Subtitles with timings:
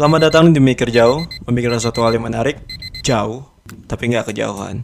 [0.00, 2.56] Selamat datang di Mikir Jauh, memikirkan suatu hal yang menarik,
[3.04, 3.44] jauh,
[3.84, 4.80] tapi nggak kejauhan.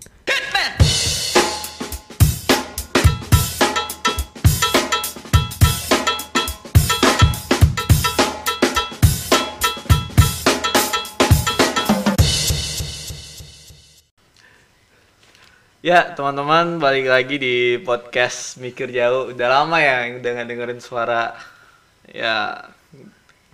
[15.81, 19.33] Ya, teman-teman, balik lagi di podcast Mikir Jauh.
[19.33, 21.33] Udah lama ya udah dengerin suara.
[22.05, 22.69] Ya,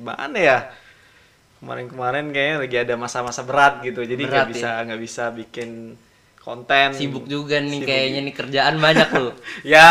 [0.03, 0.82] mana ya?
[1.63, 4.03] Kemarin-kemarin kayaknya lagi ada masa-masa berat gitu.
[4.03, 5.95] Jadi nggak bisa nggak bisa bikin
[6.43, 6.91] konten.
[6.91, 9.35] Sibuk juga nih Sibuk kayaknya nih kerjaan banyak loh.
[9.63, 9.87] ya,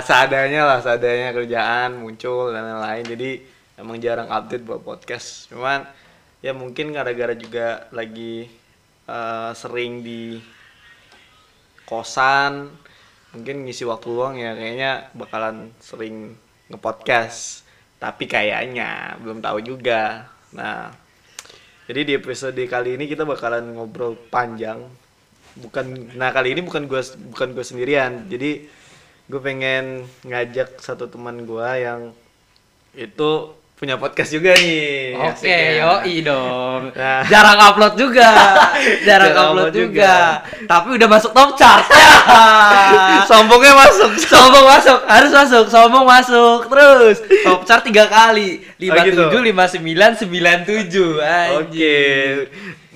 [0.00, 3.04] seadanya lah, seadanya kerjaan muncul dan lain-lain.
[3.04, 3.30] Jadi
[3.76, 5.52] emang jarang update buat podcast.
[5.52, 5.84] Cuman
[6.40, 8.48] ya mungkin gara-gara juga lagi
[9.04, 10.40] eh, sering di
[11.86, 12.72] kosan
[13.30, 16.34] mungkin ngisi waktu luang ya kayaknya bakalan sering
[16.66, 17.62] ngepodcast
[18.02, 20.94] tapi kayaknya belum tahu juga nah
[21.86, 24.82] jadi di episode kali ini kita bakalan ngobrol panjang.
[25.54, 28.26] Bukan nah kali ini bukan gua bukan gue sendirian.
[28.26, 28.66] Jadi
[29.26, 32.10] gue pengen ngajak satu teman gua yang
[32.98, 35.84] itu punya podcast juga nih Oke, Asik ya.
[35.84, 36.96] yoi dong.
[36.96, 37.20] Nah.
[37.28, 38.24] Jarang upload juga.
[39.04, 40.14] Jarang, Jarang upload upload juga.
[40.64, 41.84] Tapi udah masuk top chart.
[43.28, 46.72] sombongnya masuk sombong masuk, harus masuk, sombong masuk.
[46.72, 48.64] Terus top chart tiga kali.
[48.64, 49.28] Oh, gitu?
[49.28, 51.20] 57, 59, 97.
[51.20, 51.56] Anjing.
[51.60, 52.00] Oke.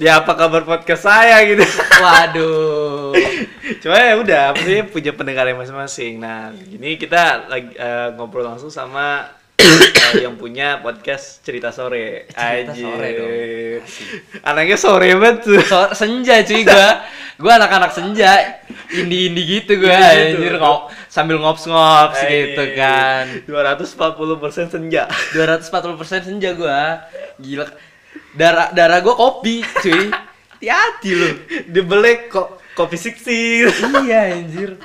[0.01, 1.61] Ya apa kabar podcast saya gitu.
[2.01, 3.13] Waduh.
[3.85, 6.17] Cuma ya udah, maksudnya punya pendengar yang masing-masing.
[6.17, 9.29] Nah, ini kita lagi eh, ngobrol langsung sama
[10.19, 12.27] yang punya podcast cerita sore.
[12.31, 12.85] Cerita Anjir.
[12.85, 13.33] Sore dong.
[14.43, 15.61] Anaknya sore banget tuh.
[15.63, 16.91] So, senja cuy gua.
[17.41, 18.63] Gua anak-anak senja.
[18.91, 19.95] Indie-indie gitu gua.
[19.95, 20.37] Indie gitu.
[20.43, 22.57] Anjir ngop, sambil ngops-ngops Anjir.
[22.57, 23.25] gitu kan.
[23.47, 25.03] 240% senja.
[25.37, 27.07] 240% senja gua.
[27.39, 27.67] Gila.
[28.35, 30.11] Darah darah gua kopi, cuy.
[30.61, 31.29] Hati-hati lu.
[31.73, 33.65] Dibeli kok kopi siksi.
[34.05, 34.77] iya anjir.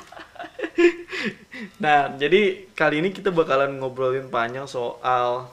[1.84, 5.48] Nah, jadi kali ini kita bakalan ngobrolin panjang soal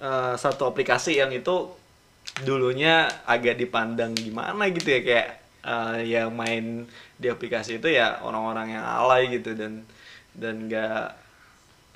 [0.00, 1.72] eh, satu aplikasi yang itu
[2.44, 5.28] dulunya agak dipandang gimana gitu ya kayak
[5.64, 6.84] eh, yang main
[7.16, 9.88] di aplikasi itu ya orang-orang yang alay gitu dan
[10.36, 11.04] dan nggak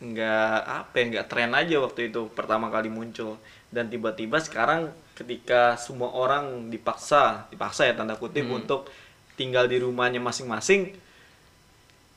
[0.01, 3.37] nggak apa ya nggak tren aja waktu itu pertama kali muncul.
[3.71, 8.89] Dan tiba-tiba sekarang ketika semua orang dipaksa dipaksa ya tanda kutip untuk
[9.37, 10.97] tinggal di rumahnya masing-masing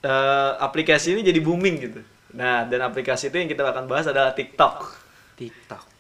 [0.04, 2.02] eh, aplikasi ini jadi booming gitu.
[2.34, 4.78] Nah, dan aplikasi itu yang kita akan bahas adalah TikTok.
[5.36, 5.84] TikTok.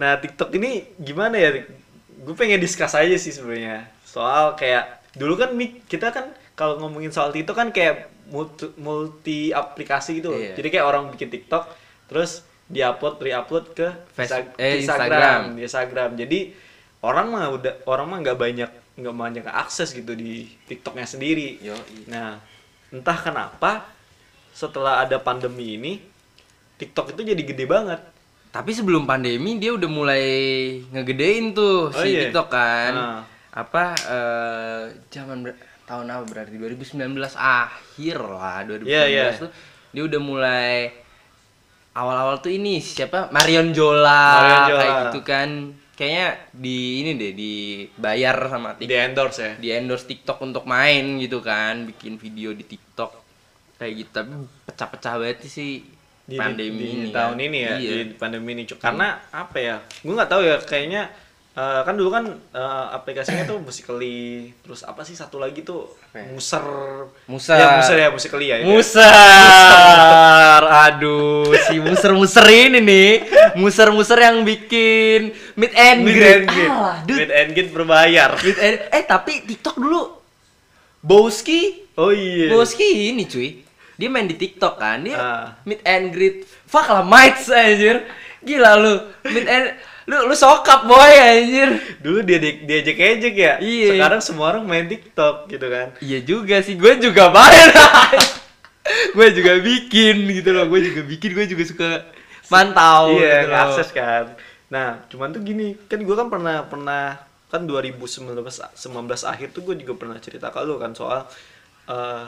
[0.00, 1.68] Nah, TikTok ini gimana ya?
[2.18, 3.84] Gue pengen discuss aja sih sebenarnya.
[4.00, 5.52] Soal kayak dulu kan
[5.84, 10.32] kita kan kalau ngomongin soal TikTok kan kayak multi, multi aplikasi gitu.
[10.32, 10.56] Iya.
[10.56, 11.68] Jadi kayak orang bikin TikTok
[12.08, 15.40] terus diupload, re-upload ke Face- Insta- eh, Instagram, Instagram.
[15.60, 16.10] Instagram.
[16.16, 16.38] Jadi
[17.04, 21.60] orang mah udah orang mah nggak banyak nggak banyak akses gitu di TikToknya sendiri.
[21.62, 22.08] Yoi.
[22.08, 22.40] Nah,
[22.90, 23.84] entah kenapa
[24.50, 25.92] setelah ada pandemi ini
[26.74, 28.00] TikTok itu jadi gede banget.
[28.48, 30.24] Tapi sebelum pandemi dia udah mulai
[30.88, 32.20] ngegedein tuh Oh, si iya?
[32.26, 32.92] TikTok kan.
[32.92, 33.20] Nah.
[33.50, 37.00] Apa eh zaman ber- tahun apa berarti 2019
[37.34, 39.24] akhir lah 2019 Iya, iya.
[39.34, 39.48] tuh
[39.88, 40.92] dia udah mulai
[41.92, 44.78] awal-awal tuh ini siapa Marion Jola, Marion Jola.
[44.78, 45.48] kayak gitu kan.
[45.98, 49.52] Kayaknya di ini deh dibayar sama Di TikTok endorse ya.
[49.58, 53.18] di endorse TikTok untuk main gitu kan, bikin video di TikTok
[53.76, 54.10] kayak gitu.
[54.14, 54.30] Tapi
[54.62, 55.82] pecah-pecah banget sih
[56.22, 57.46] Di, pandemi di, ini tahun kan.
[57.50, 57.90] ini ya, Iya.
[58.06, 58.62] di pandemi ini.
[58.68, 59.76] Karena apa ya?
[60.06, 61.02] Gue nggak tahu ya, kayaknya
[61.58, 66.22] eh, kan dulu kan eh, aplikasinya tuh Musically, terus apa sih satu lagi tuh ya?
[66.30, 66.62] Muser.
[67.26, 67.58] Muser.
[67.58, 68.56] Ya, Muser ya, Musically ya.
[68.56, 68.70] itu ya.
[68.70, 73.10] Muser, aduh si muser-muser ini nih,
[73.54, 76.46] muser-muser yang bikin mid and Mid greet.
[77.08, 78.30] Mid and Greet berbayar.
[78.38, 80.14] Mid and- eh tapi TikTok dulu,
[81.00, 82.46] Bowski, Oh iya.
[82.48, 83.58] Bowski ini cuy,
[83.94, 85.44] dia main di TikTok kan, dia Ah.
[85.62, 88.06] mid and greet, fuck lah mates anjir,
[88.38, 88.94] gila lu,
[89.26, 89.74] mid and
[90.08, 91.68] lu lu sokap boy anjir.
[92.00, 93.54] Dulu dia di- diajak-ejek ya.
[93.60, 93.88] Iya.
[93.92, 95.92] Sekarang semua orang main TikTok gitu kan.
[96.00, 97.68] Iya juga sih, gue juga main.
[99.16, 101.88] gue juga bikin gitu loh, gue juga bikin, gue juga suka
[102.48, 103.60] mantau iya, gitu loh.
[103.68, 104.32] akses kan.
[104.72, 107.20] Nah, cuman tuh gini, kan gue kan pernah pernah
[107.52, 108.80] kan 2019 19
[109.24, 111.24] akhir tuh gue juga pernah cerita ke lu kan soal
[111.88, 112.24] eh,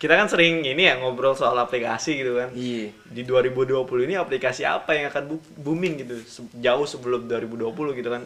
[0.00, 2.48] kita kan sering ini ya ngobrol soal aplikasi gitu kan.
[2.56, 2.88] Iya.
[3.04, 6.16] Di 2020 ini aplikasi apa yang akan booming gitu
[6.56, 8.24] jauh sebelum 2020 gitu kan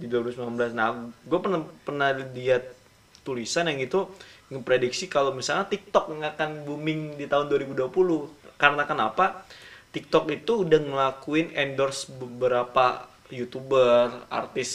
[0.00, 0.72] di 2019.
[0.72, 2.72] Nah, gue pernah pernah lihat
[3.20, 4.08] tulisan yang itu
[4.48, 7.92] ngeprediksi kalau misalnya TikTok nggak akan booming di tahun 2020
[8.56, 9.44] karena kenapa
[9.92, 14.72] TikTok itu udah ngelakuin endorse beberapa youtuber, artis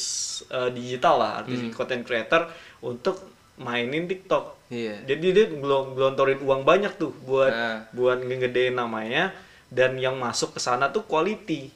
[0.48, 1.74] eh, digital lah, artis Hmm.
[1.74, 2.48] content creator
[2.86, 4.56] untuk mainin TikTok.
[4.68, 5.06] Iya.
[5.06, 7.80] Jadi dia belum gelontorin uang banyak tuh buat Nah.
[7.94, 9.32] buat ngegedein namanya
[9.72, 11.72] dan yang masuk ke sana tuh quality.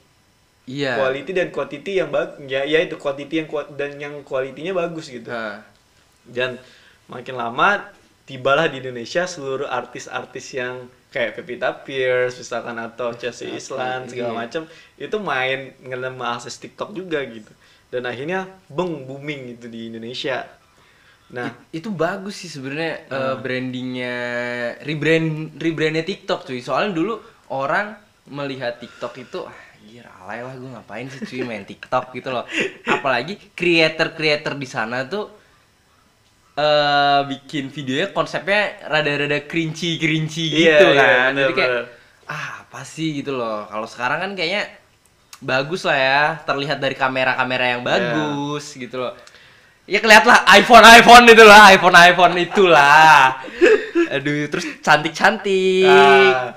[0.68, 1.00] Iya.
[1.00, 2.36] Quality dan quantity yang bagus.
[2.46, 5.30] Ya, ya itu quantity yang kuat dan yang kualitinya bagus gitu.
[5.30, 5.64] Nah,
[6.28, 6.60] Dan
[7.10, 7.90] makin lama
[8.28, 14.38] tibalah di Indonesia seluruh artis-artis yang kayak Pevita Pierce misalkan atau Chelsea Islan segala iya.
[14.46, 14.62] macam
[14.94, 17.50] itu main ngelema akses TikTok juga gitu.
[17.90, 20.46] Dan akhirnya beng booming gitu di Indonesia.
[21.30, 24.16] Nah, It- itu bagus sih sebenarnya eh, brandingnya
[24.82, 26.58] rebrand rebrandnya TikTok cuy.
[26.58, 27.22] Soalnya dulu
[27.54, 27.94] orang
[28.26, 32.10] melihat TikTok itu ah anjir alay lah gue ngapain sih cuy main TikTok?
[32.10, 32.44] gitu loh.
[32.84, 35.30] Apalagi creator creator di sana tuh
[36.60, 41.30] eh bikin videonya konsepnya rada-rada cringy cringy Iya, gitu iya, kan.
[41.30, 41.72] bener, jadi kayak
[42.26, 43.22] ah apa sih?
[43.22, 43.64] gitu loh.
[43.70, 44.66] Kalau sekarang kan kayaknya
[45.40, 47.72] bagus lah ya terlihat dari kamera-kamera Iya.
[47.78, 49.14] yang bagus gitu loh
[49.88, 53.40] ya kelihatan lah iPhone iPhone itu lah iPhone iPhone itulah.
[54.10, 56.50] Aduh terus cantik cantik ah,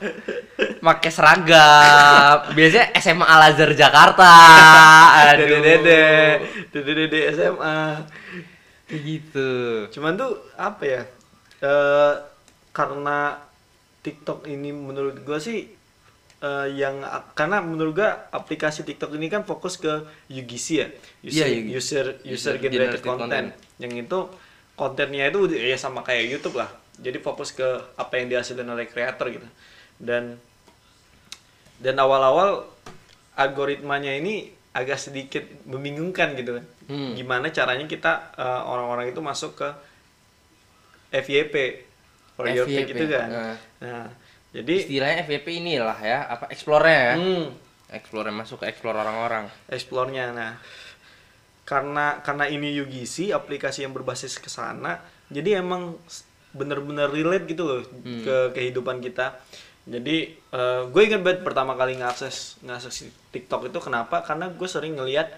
[0.81, 2.49] pakai seragam.
[2.57, 4.33] Biasanya SMA Al Azhar Jakarta.
[5.33, 5.45] Aduh.
[5.45, 6.05] Dede-dede,
[6.73, 7.79] dede-dede SMA.
[8.89, 9.51] Kayak gitu.
[9.93, 11.01] Cuman tuh apa ya?
[11.63, 12.13] eh
[12.75, 13.39] karena
[14.03, 15.71] TikTok ini menurut gua sih
[16.43, 16.99] eh, yang
[17.31, 20.87] karena menurut gua aplikasi TikTok ini kan fokus ke UGC ya,
[21.23, 21.71] user Iya, UGC.
[21.71, 23.47] user user User generated generated content.
[23.79, 24.19] Yang itu
[24.75, 26.67] kontennya itu ya sama kayak YouTube lah.
[26.99, 29.47] Jadi fokus ke apa yang dihasilkan oleh kreator gitu.
[29.97, 30.37] Dan
[31.79, 32.69] dan awal-awal
[33.33, 36.65] algoritmanya ini agak sedikit membingungkan gitu kan.
[36.89, 37.13] Hmm.
[37.15, 39.69] Gimana caranya kita eh, orang-orang itu masuk ke
[41.13, 41.55] FYP
[42.33, 43.27] for your FYP, pick itu kan.
[43.29, 43.55] nah.
[43.79, 44.05] Nah,
[44.53, 47.45] jadi istilahnya FYP inilah ya apa explore-nya ya hmm,
[47.93, 50.33] explore masuk ke explore orang-orang explore-nya.
[50.33, 50.57] Nah,
[51.63, 55.95] karena karena ini UGC aplikasi yang berbasis ke sana, jadi emang
[56.53, 59.37] bener-bener relate gitu loh ke kehidupan kita.
[59.83, 60.37] Jadi
[60.89, 64.25] gue ingat banget pertama kali ngakses ngakses TikTok itu kenapa?
[64.25, 65.31] Karena gue sering ngelihat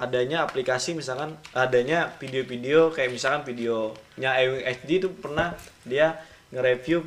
[0.00, 6.18] adanya aplikasi misalkan adanya video-video kayak misalkan videonya Ewing HD itu pernah dia
[6.50, 7.04] nge-review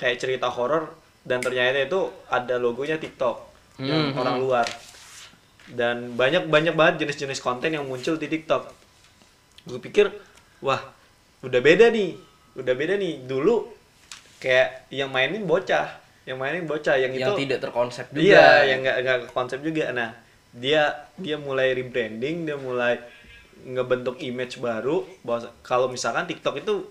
[0.00, 0.92] kayak cerita horor
[1.22, 3.36] dan ternyata itu ada logonya TikTok
[3.82, 4.66] yang Hmm, orang luar.
[5.72, 8.68] Dan banyak banyak banget jenis-jenis konten yang muncul di TikTok.
[9.64, 10.10] Gue pikir
[10.60, 10.82] wah
[11.42, 12.18] udah beda nih
[12.58, 13.24] udah beda nih.
[13.24, 13.70] Dulu
[14.42, 18.22] kayak yang mainin bocah yang mainin bocah yang, yang itu tidak terkonsep juga.
[18.22, 19.90] Iya, yang nggak nggak konsep juga.
[19.90, 20.14] Nah,
[20.54, 23.02] dia dia mulai rebranding, dia mulai
[23.66, 25.02] ngebentuk image baru.
[25.26, 26.86] Bahwa kalau misalkan TikTok itu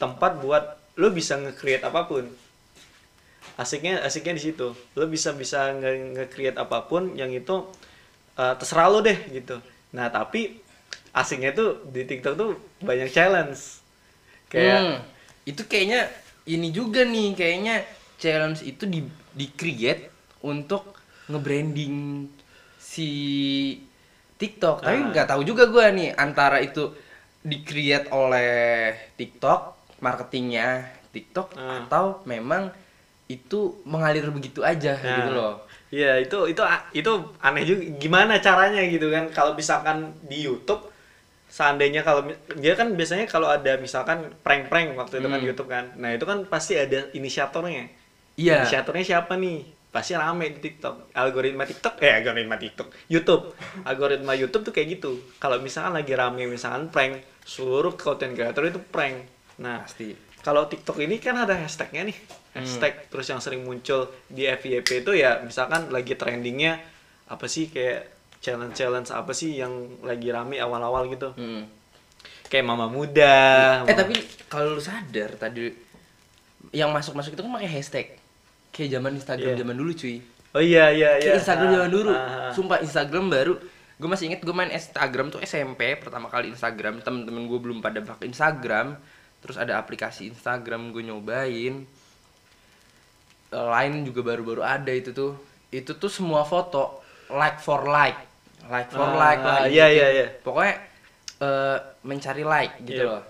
[0.00, 2.24] tempat buat lo bisa nge-create apa pun.
[3.54, 4.74] Asiknya asiknya di situ.
[4.98, 7.56] Lo bisa bisa nge- nge-create apa pun yang itu
[8.38, 9.56] eh, terserah lo deh gitu.
[9.96, 10.58] Nah, tapi
[11.14, 12.50] asiknya tuh di TikTok tuh
[12.82, 13.60] banyak challenge.
[14.52, 14.96] Kayak Hmm,
[15.46, 16.00] itu kayaknya
[16.48, 17.76] ini juga nih kayaknya
[18.22, 19.00] challenge itu di
[19.34, 20.10] di create
[20.44, 20.94] untuk
[21.30, 22.28] nge-branding
[22.78, 23.08] si
[24.38, 24.82] TikTok.
[24.84, 25.08] Tapi Ah.
[25.14, 26.90] nggak tahu juga gua nih antara itu
[27.44, 31.84] di create oleh TikTok marketingnya TikTok Ah.
[31.84, 32.70] atau memang
[33.24, 35.54] itu mengalir begitu aja Nah, gitu loh.
[35.88, 36.60] Iya itu itu
[36.92, 37.82] itu aneh juga.
[37.96, 39.30] Gimana caranya gitu kan?
[39.30, 40.90] Kalau misalkan di YouTube,
[41.46, 45.46] seandainya kalau dia kan biasanya kalau ada misalkan prank-prank waktu itu kan Hmm.
[45.46, 45.84] YouTube kan.
[45.96, 47.88] Nah itu kan pasti ada inisiatornya.
[48.34, 48.60] Iya.
[48.60, 49.62] Inisiatornya siapa nih?
[49.88, 51.14] Pasti rame di TikTok.
[51.14, 53.54] Algoritma TikTok, eh algoritma TikTok, YouTube.
[53.86, 55.22] Algoritma YouTube tuh kayak gitu.
[55.38, 59.30] Kalau misalkan lagi rame misalkan prank, seluruh content creator itu prank.
[59.56, 60.12] Nah, Pasti.
[60.40, 62.18] kalau TikTok ini kan ada hashtagnya nih
[62.52, 66.78] hashtag terus yang sering muncul di FYP itu ya misalkan lagi trendingnya
[67.24, 71.64] apa sih kayak challenge challenge apa sih yang lagi rame awal-awal gitu Hmm.
[72.44, 74.14] kayak mama muda Eh tapi
[74.46, 75.72] kalau lu sadar tadi
[76.70, 78.06] yang masuk-masuk itu kan pakai hashtag.
[78.68, 79.60] Kayak zaman Instagram Iya.
[79.60, 80.16] zaman dulu cuy.
[80.50, 82.10] oh iya iya iya Kayak Instagram Ah, zaman dulu.
[82.10, 82.50] ah, ah.
[82.50, 83.54] Sumpah Instagram baru.
[83.94, 86.98] Gue masih inget gue main Instagram tuh SMP pertama kali Instagram.
[87.00, 88.98] Temen-temen gue belum pada pakai Instagram.
[89.44, 91.84] Terus ada aplikasi Instagram gue nyobain.
[93.52, 95.36] Line juga baru-baru ada itu tuh.
[95.68, 98.18] Itu tuh semua foto like for like,
[98.66, 99.58] like for Ah, like lah.
[99.66, 100.26] iya, iya, iya.
[100.40, 100.74] Pokoknya
[101.36, 103.10] eh, mencari like gitu Iya.
[103.10, 103.22] loh.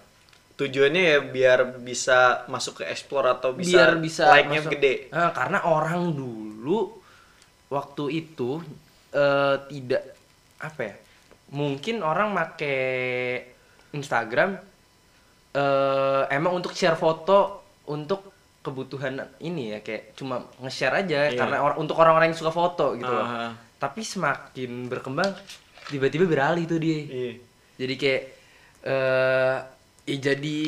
[0.54, 5.30] tujuannya ya biar bisa masuk ke explore atau bisa biar bisa like-nya masuk- gede Eh,
[5.34, 6.94] karena orang dulu
[7.66, 8.62] waktu itu
[9.10, 10.14] eh, tidak
[10.62, 10.94] apa ya
[11.50, 12.70] mungkin orang make
[13.90, 14.54] Instagram
[15.54, 21.36] eh, emang untuk share foto untuk kebutuhan ini ya kayak cuma nge-share aja Iya.
[21.36, 23.52] karena or- untuk orang-orang yang suka foto gitu loh Ah.
[23.76, 25.30] tapi semakin berkembang
[25.86, 27.32] tiba-tiba beralih tuh dia Iya.
[27.76, 28.22] jadi kayak
[28.84, 29.56] eh
[30.04, 30.58] ya jadi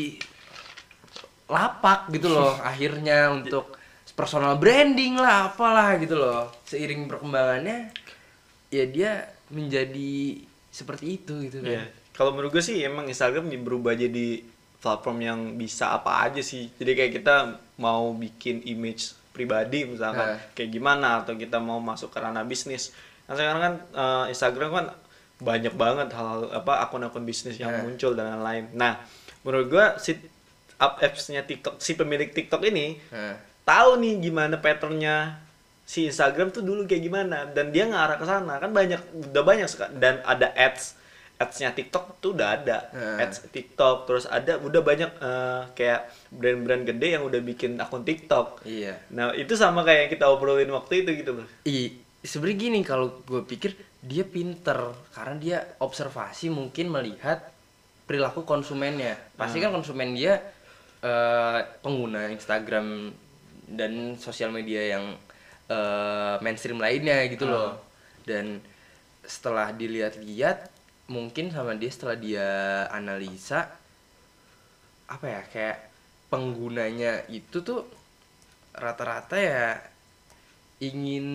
[1.46, 3.72] lapak gitu loh akhirnya untuk
[4.12, 7.92] personal branding lah apalah gitu loh seiring perkembangannya
[8.68, 9.10] ya dia
[9.48, 11.84] menjadi seperti itu gitu kan Iya.
[12.12, 14.40] Kalau menurut gue sih emang Instagram berubah jadi
[14.86, 16.70] platform yang bisa apa aja sih.
[16.78, 17.36] Jadi kayak kita
[17.82, 20.40] mau bikin image pribadi misalkan Nah.
[20.54, 22.94] kayak gimana atau kita mau masuk ke ranah bisnis.
[23.26, 24.86] Nah sekarang kan eh, Instagram kan
[25.36, 27.82] banyak banget hal apa akun-akun bisnis yang Nah.
[27.82, 28.70] muncul dan lain-lain.
[28.72, 29.02] Nah
[29.42, 30.14] menurut gue si
[30.78, 35.36] up apps-nya TikTok si pemilik TikTok ini Nah, tahu nih gimana patternnya
[35.84, 38.98] si Instagram tuh dulu kayak gimana dan dia ngarah ke sana kan banyak
[39.30, 40.95] udah banyak dan ada ads
[41.36, 42.88] adsnya TikTok tuh udah ada.
[42.96, 43.20] Hmm.
[43.20, 46.00] ads TikTok terus ada udah banyak eh, kayak
[46.32, 48.64] brand-brand gede yang udah bikin akun TikTok.
[48.64, 48.96] Iya.
[49.12, 51.46] Nah itu sama kayak yang kita obrolin waktu itu gitu bro.
[51.68, 57.52] I, sebenarnya gini kalau gue pikir dia pinter karena dia observasi mungkin melihat
[58.08, 59.18] perilaku konsumennya.
[59.36, 60.40] Pasti kan konsumen dia
[61.04, 63.12] eh, pengguna Instagram
[63.68, 65.04] dan sosial media yang
[65.68, 67.76] eh, mainstream lainnya gitu loh.
[68.24, 68.64] Dan
[69.26, 70.75] setelah dilihat-lihat
[71.06, 72.48] mungkin sama dia setelah dia
[72.90, 73.70] analisa
[75.06, 75.78] apa ya kayak
[76.26, 77.86] penggunanya itu tuh
[78.74, 79.78] rata-rata ya
[80.82, 81.26] ingin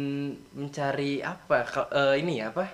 [0.54, 2.68] mencari apa eh, ini ya apa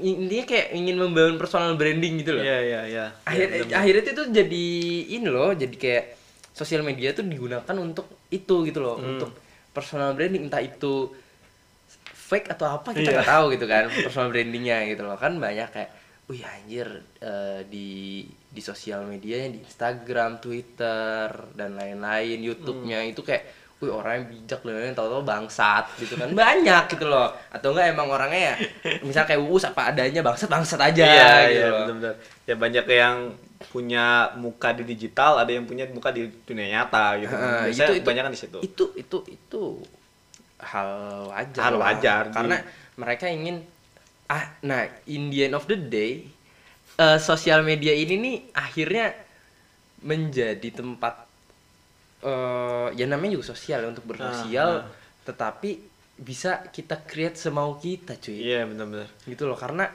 [0.00, 3.76] intinya kayak ingin membangun personal branding gitu loh iya iya iya akhir bener-bener.
[3.76, 4.66] akhirnya itu jadi
[5.20, 6.04] ini loh jadi kayak
[6.56, 9.20] sosial media tuh digunakan untuk itu gitu loh Hmm.
[9.20, 9.30] untuk
[9.76, 11.12] personal branding entah itu
[12.30, 13.16] fake atau apa kita Iya.
[13.18, 15.16] nggak tahu gitu kan personal brandingnya gitu loh.
[15.16, 15.90] Kan banyak kayak
[16.24, 16.86] wih anjir
[17.18, 23.10] eh, di di sosial medianya di Instagram Twitter dan lain-lain YouTube-nya Hmm.
[23.10, 23.44] itu kayak
[23.78, 26.30] wih orang yang bijak loh yang tahu-tahu bangsat gitu kan.
[26.30, 27.32] Banyak gitu loh.
[27.48, 28.56] Atau enggak emang orangnya ya
[29.00, 31.78] misal kayak uus apa adanya bangsat bangsat aja iya gitu iya loh.
[31.82, 33.16] benar-benar ya banyak yang
[33.62, 38.32] punya muka di digital ada yang punya muka di dunia nyata gitu Heeh, biasanya kebanyakan
[38.32, 38.58] di situ.
[38.60, 39.62] Itu itu itu
[40.62, 40.90] hal
[41.28, 41.80] wajar Hal lah.
[41.88, 42.34] wajar, Ji.
[42.34, 42.56] karena
[42.94, 43.64] mereka ingin
[44.26, 46.22] ah nah in the end of the day
[46.94, 49.10] eh, sosial media ini nih akhirnya
[50.00, 51.14] menjadi tempat
[52.20, 54.92] eh ya namanya juga sosial untuk bersosial Ah, ah.
[55.24, 55.70] tetapi
[56.20, 59.88] bisa kita create semau kita cuy iya benar-benar gitu loh karena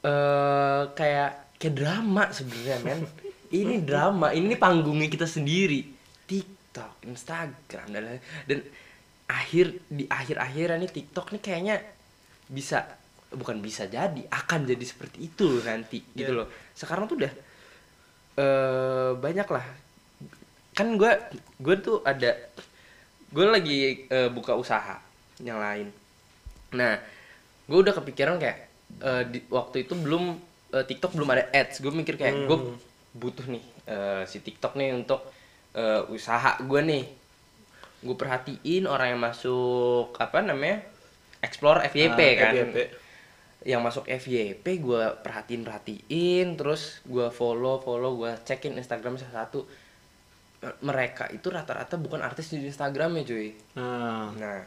[0.00, 3.00] eh kayak kayak drama sebenarnya men
[3.50, 5.82] ini drama ini panggungnya kita sendiri
[6.24, 8.04] TikTok Instagram dan
[8.46, 8.58] dan
[9.30, 11.76] akhir di akhir akhiran nih TikTok nih kayaknya
[12.46, 12.82] bisa
[13.30, 16.38] bukan bisa jadi akan jadi seperti itu nanti gitu Iya.
[16.42, 16.48] loh.
[16.74, 17.32] Sekarang tuh udah
[18.36, 19.66] eh banyak lah.
[20.72, 21.12] Kan gue
[21.58, 22.34] gue tuh ada
[23.30, 24.98] gue lagi eh, buka usaha
[25.38, 25.86] yang lain.
[26.74, 26.98] Nah
[27.66, 28.58] gue udah kepikiran kayak
[28.98, 30.34] eh, di, waktu itu belum
[30.72, 31.78] eh, TikTok belum ada ads.
[31.78, 32.76] Gue mikir kayak gue Hmm.
[33.12, 35.22] butuh nih eh, si TikTok nih untuk
[35.74, 37.02] eh, usaha gue nih
[38.00, 40.80] gue perhatiin orang yang masuk apa namanya
[41.38, 42.52] explore FYP Ah, kan.
[42.54, 42.78] FYP.
[43.62, 49.68] yang masuk FYP gue perhatiin perhatiin terus gue follow follow gue cekin Instagram salah satu.
[50.60, 53.52] Mereka itu rata-rata bukan artis di Instagramnya cuy.
[53.74, 54.60] Nah nah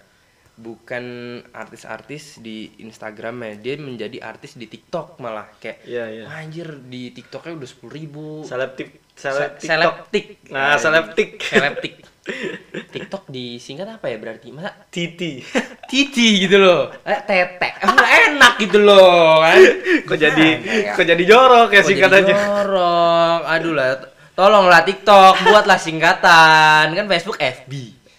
[0.53, 1.05] bukan
[1.49, 5.49] artis-artis di Instagramnya dia menjadi artis di TikTok malah.
[5.57, 6.23] Kayak Iya, iya.
[6.25, 8.25] "Wah, anjir di TikToknya udah sepuluh ribu.
[8.41, 10.25] Selebtik Se- seleb selebtik.
[10.49, 11.41] Nah selebtik.
[11.41, 11.93] Selebtik.
[12.93, 14.47] TikTok disingkat apa ya berarti?
[14.55, 15.43] Masa titi
[15.91, 16.89] titi gitu loh.
[17.03, 19.59] Eh, tete emang enak gitu loh kan?
[20.07, 20.93] Kok jadi ya?
[20.95, 23.41] kok jadi jorok ya Kok singkat jadi aja jorok?
[23.47, 23.89] Aduh lah
[24.33, 26.95] tolonglah TikTok buatlah singkatan.
[26.95, 27.71] Kan Facebook FB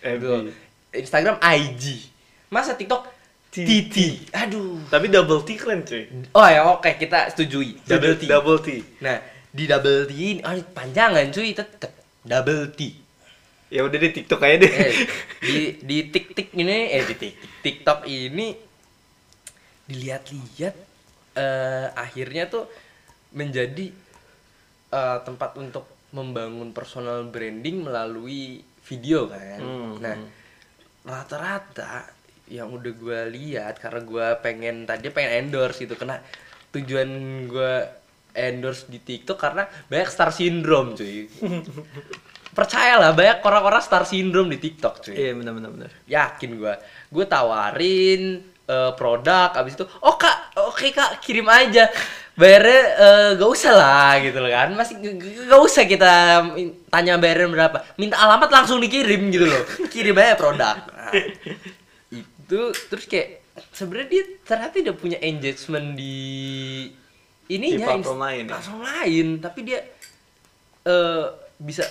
[0.04, 0.20] FB.
[0.20, 0.52] Gitu.
[0.94, 2.12] Instagram IG
[2.52, 3.10] masa TikTok
[3.54, 4.82] Titi aduh.
[4.90, 6.10] Tapi double T keren cuy.
[6.34, 7.78] Oh ya oke kita setujui.
[7.86, 8.26] Double T.
[8.26, 8.82] double T.
[8.98, 11.92] Nah di double T ini ah, panjangan cuy tetep
[12.26, 12.80] double T
[13.70, 14.94] ya udah di TikTok aja deh eh,
[15.38, 18.54] di di tik tik ini eh di tik TikTok ini
[19.86, 20.74] dilihat-lihat
[21.38, 22.66] eh, akhirnya tuh
[23.34, 23.94] menjadi
[24.90, 29.58] eh, tempat untuk membangun personal branding melalui video kan.
[29.58, 30.30] Hmm, Nah, hmm.
[31.02, 32.06] rata-rata
[32.46, 36.20] yang udah gue lihat karena gue pengen tadi pengen endorse gitu karena
[36.76, 37.08] tujuan
[37.48, 37.72] gue
[38.34, 41.30] endorse di TikTok karena banyak star syndrome cuy.
[42.54, 45.14] Percayalah banyak orang-orang star syndrome di TikTok cuy.
[45.14, 45.90] Iya benar benar benar.
[46.10, 46.74] Yakin gue
[47.14, 48.22] gue tawarin
[48.66, 51.86] eh, produk abis itu oh kak oke kak kirim aja.
[52.34, 54.74] Bayarnya eh, gak usah lah gitu loh kan.
[54.74, 54.98] Masih
[55.46, 56.42] gak usah kita
[56.90, 57.78] tanya bayarnya berapa.
[57.94, 59.62] Minta alamat langsung dikirim gitu loh.
[59.86, 60.82] Kirim aja produk.
[60.90, 61.14] Nah,
[62.10, 62.60] itu
[62.90, 66.18] terus kayak sebenarnya dia ternyata udah punya engagement di
[67.48, 68.52] ininya Di platform lain ya?
[68.56, 69.80] platform lain tapi dia
[70.84, 71.24] eh
[71.60, 71.84] bisa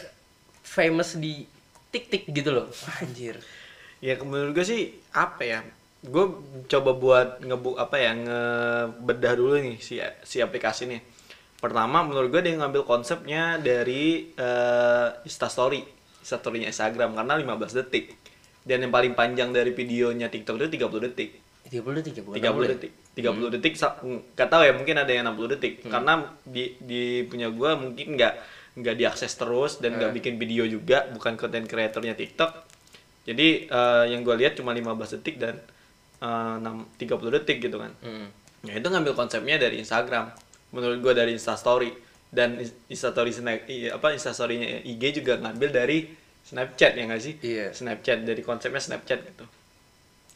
[0.63, 1.45] famous di
[1.89, 2.67] tik tik gitu loh
[3.01, 3.37] anjir
[4.03, 5.59] Ya menurut gue sih apa ya?
[6.03, 6.35] Gue
[6.67, 10.99] coba buat ngebuk apa ya ngebedah dulu nih si si aplikasi nih.
[11.55, 15.87] Pertama menurut gue dia ngambil konsepnya dari eh, Instastory,
[16.19, 18.11] Instastorynya Instagram karena 15 detik.
[18.67, 21.39] Dan yang paling panjang dari videonya TikTok itu 30 detik.
[21.71, 22.91] 30 detik ya bukan 30 detik.
[23.13, 27.21] 30 detik sa- mm, nggak tahu ya mungkin ada yang 60 detik karena di di
[27.23, 28.33] punya gua mungkin nggak
[28.73, 32.51] nggak diakses terus dan nggak bikin video juga bukan konten kreatornya TikTok.
[33.23, 35.61] Jadi eh, yang gua lihat cuma 15 detik dan
[36.19, 37.93] eh, 6 30 detik gitu kan.
[38.01, 38.27] Hmm.
[38.65, 40.33] Ya itu ngambil konsepnya dari Instagram.
[40.73, 41.93] Menurut gua dari Instastory
[42.33, 46.09] dan Is- Instastory Snap apa Instastorynya IG juga ngambil dari
[46.43, 47.37] Snapchat ya nggak sih?
[47.45, 47.69] Iya.
[47.71, 49.45] Snapchat dari konsepnya Snapchat gitu.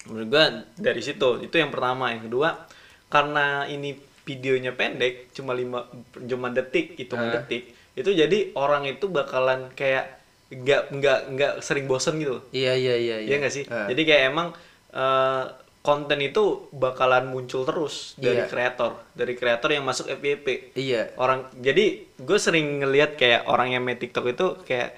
[0.08, 2.66] Menurut gua dari situ itu yang pertama, yang kedua
[3.08, 5.88] karena ini videonya pendek cuma lima
[6.20, 7.36] cuma detik hitungan Hah?
[7.40, 12.96] detik itu jadi orang itu bakalan kayak nggak nggak nggak sering bosen gitu iya iya
[12.96, 13.64] iya Iya nggak sih?
[13.68, 13.88] Ah.
[13.88, 14.48] Jadi kayak emang
[14.92, 15.44] eh,
[15.80, 18.52] konten itu bakalan muncul terus dari Iya.
[18.52, 20.76] kreator, dari kreator yang masuk FYP.
[20.76, 24.92] iya Orang jadi gue sering ngelihat kayak orang yang main TikTok itu kayak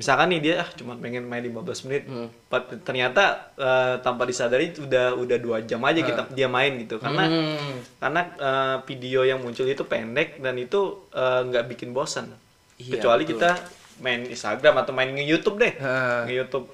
[0.00, 2.28] misalkan nih dia ah cuma pengen main 15 menit, Hmm.
[2.80, 3.22] Ternyata
[3.54, 7.76] eh, tanpa disadari udah udah dua jam aja kita dia main gitu karena Hmm.
[7.98, 10.80] karena eh, video yang muncul itu pendek dan itu
[11.10, 12.32] eh, nggak bikin bosan.
[12.74, 13.36] Iya, Kecuali betul.
[13.36, 13.50] kita
[14.00, 16.24] main Instagram atau main nge-YouTube deh Ah.
[16.24, 16.64] nge-YouTube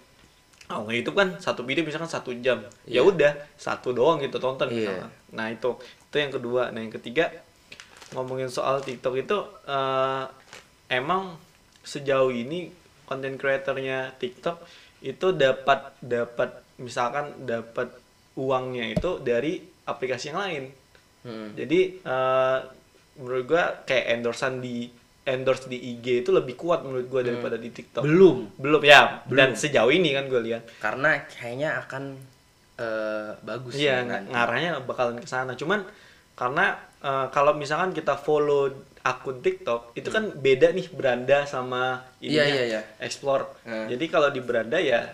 [0.69, 3.01] oh nge-YouTube kan satu video misalkan satu jam ya Iya.
[3.03, 5.11] udah satu doang gitu tonton misalkan.
[5.31, 7.35] nah itu itu yang kedua nah yang ketiga
[8.13, 10.25] ngomongin soal TikTok itu eh,
[10.89, 11.35] emang
[11.83, 12.71] sejauh ini
[13.07, 14.61] konten kreatornya TikTok
[15.01, 17.95] itu dapat dapat misalkan dapat
[18.37, 20.65] uangnya itu dari aplikasi yang lain.
[21.27, 21.59] Hmm.
[21.59, 22.59] jadi eh,
[23.19, 24.87] menurut gua kayak endorsean di
[25.27, 28.07] endorse di IG itu lebih kuat menurut gua daripada di TikTok.
[28.07, 28.47] Belum.
[28.55, 29.27] Belum ya.
[29.27, 29.59] Dan Belum.
[29.59, 30.71] sejauh ini kan gue lihat.
[30.79, 32.03] Karena kayaknya akan
[32.79, 35.59] eh, bagus iya ya ngarahnya bakalan ke sana.
[35.59, 35.83] Cuman
[36.39, 38.71] karena eh, kalau misalkan kita follow
[39.07, 42.27] akun TikTok itu kan beda nih beranda sama Hmm.
[42.27, 42.81] Iya, ininya iya, iya.
[42.99, 43.87] explore Hmm.
[43.87, 45.07] jadi kalau di beranda ya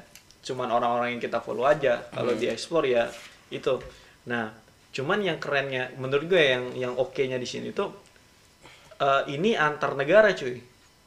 [0.43, 2.41] cuman orang-orang yang kita follow aja kalau Hmm.
[2.41, 3.05] di explore ya
[3.53, 3.77] itu
[4.25, 4.49] nah
[4.93, 7.93] cuman yang kerennya menurut gue yang yang oke-nya di sini tuh
[8.99, 10.57] eh, ini antar negara cuy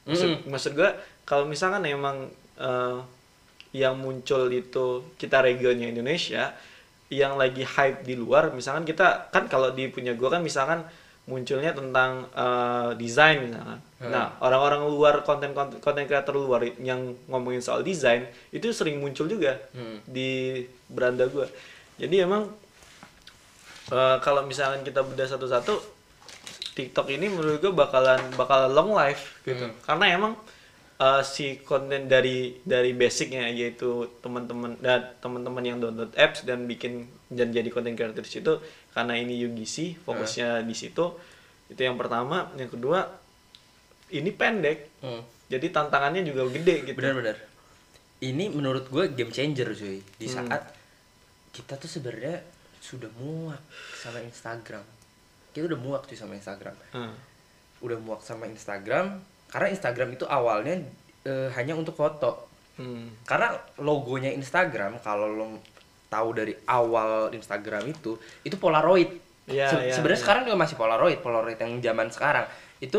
[0.06, 0.89] maksud, maksud gue
[1.26, 2.30] kalau misalkan emang
[2.62, 2.98] eh,
[3.76, 4.88] yang muncul itu
[5.19, 6.56] kita regionnya Indonesia
[7.12, 10.82] yang lagi hype di luar misalkan kita kan kalau di punya gue kan misalkan
[11.26, 13.82] munculnya tentang eh, desain misalkan.
[14.06, 19.58] Nah orang-orang luar konten konten kreator luar yang ngomongin soal desain itu sering muncul juga
[19.74, 19.98] Hmm.
[20.06, 21.50] di beranda gue
[21.98, 22.54] jadi emang
[23.90, 25.74] eh, kalau misalkan kita bedah satu-satu
[26.76, 29.72] TikTok ini menurut gue bakalan bakal long life gitu.
[29.88, 30.34] Karena emang
[31.00, 37.08] eh, si konten dari dari basicnya yaitu teman-teman dan teman-teman yang download apps dan bikin
[37.32, 38.60] dan jadi konten creator di situ
[38.96, 41.06] karena ini UGC fokusnya di situ.
[41.68, 42.50] Itu yang pertama.
[42.56, 43.04] Yang kedua
[44.10, 45.04] ini pendek.
[45.04, 45.22] Hmm.
[45.46, 46.98] jadi tantangannya juga gede gitu.
[46.98, 47.38] Benar-benar
[48.18, 50.00] ini menurut gue game changer cuy.
[50.18, 50.48] Di Hmm.
[50.48, 50.74] saat
[51.52, 52.42] kita tuh sebenarnya
[52.82, 53.62] sudah muak
[53.94, 54.82] sama Instagram.
[55.54, 56.74] Kita udah muak cuy sama Instagram.
[56.96, 57.14] Hmm.
[57.84, 60.80] udah muak sama Instagram karena Instagram itu awalnya
[61.22, 62.48] eh, hanya untuk foto.
[62.76, 63.08] Hmm.
[63.24, 65.46] karena logonya Instagram kalau lo
[66.15, 69.12] tahu dari awal Instagram itu itu Polaroid
[69.45, 70.23] Iya, Se- iya, sebenarnya iya.
[70.25, 72.45] sekarang juga masih Polaroid Polaroid yang zaman sekarang
[72.80, 72.97] itu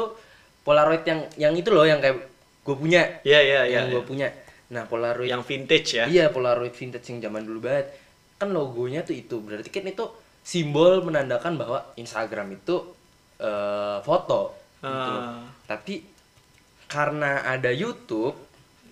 [0.63, 2.23] Polaroid yang yang itu loh yang kayak
[2.63, 3.75] gue punya Iya iya iya.
[3.81, 4.07] yang gue iya.
[4.07, 4.29] punya
[4.67, 6.05] nah Polaroid Yang vintage ya.
[6.07, 7.91] iya Polaroid vintage yang zaman dulu banget
[8.37, 10.07] kan logonya tuh itu berarti kan itu
[10.43, 12.95] simbol menandakan bahwa Instagram itu
[13.39, 15.23] eh, foto gitu loh.
[15.25, 15.43] Ah.
[15.67, 16.05] tapi
[16.87, 18.47] karena ada YouTube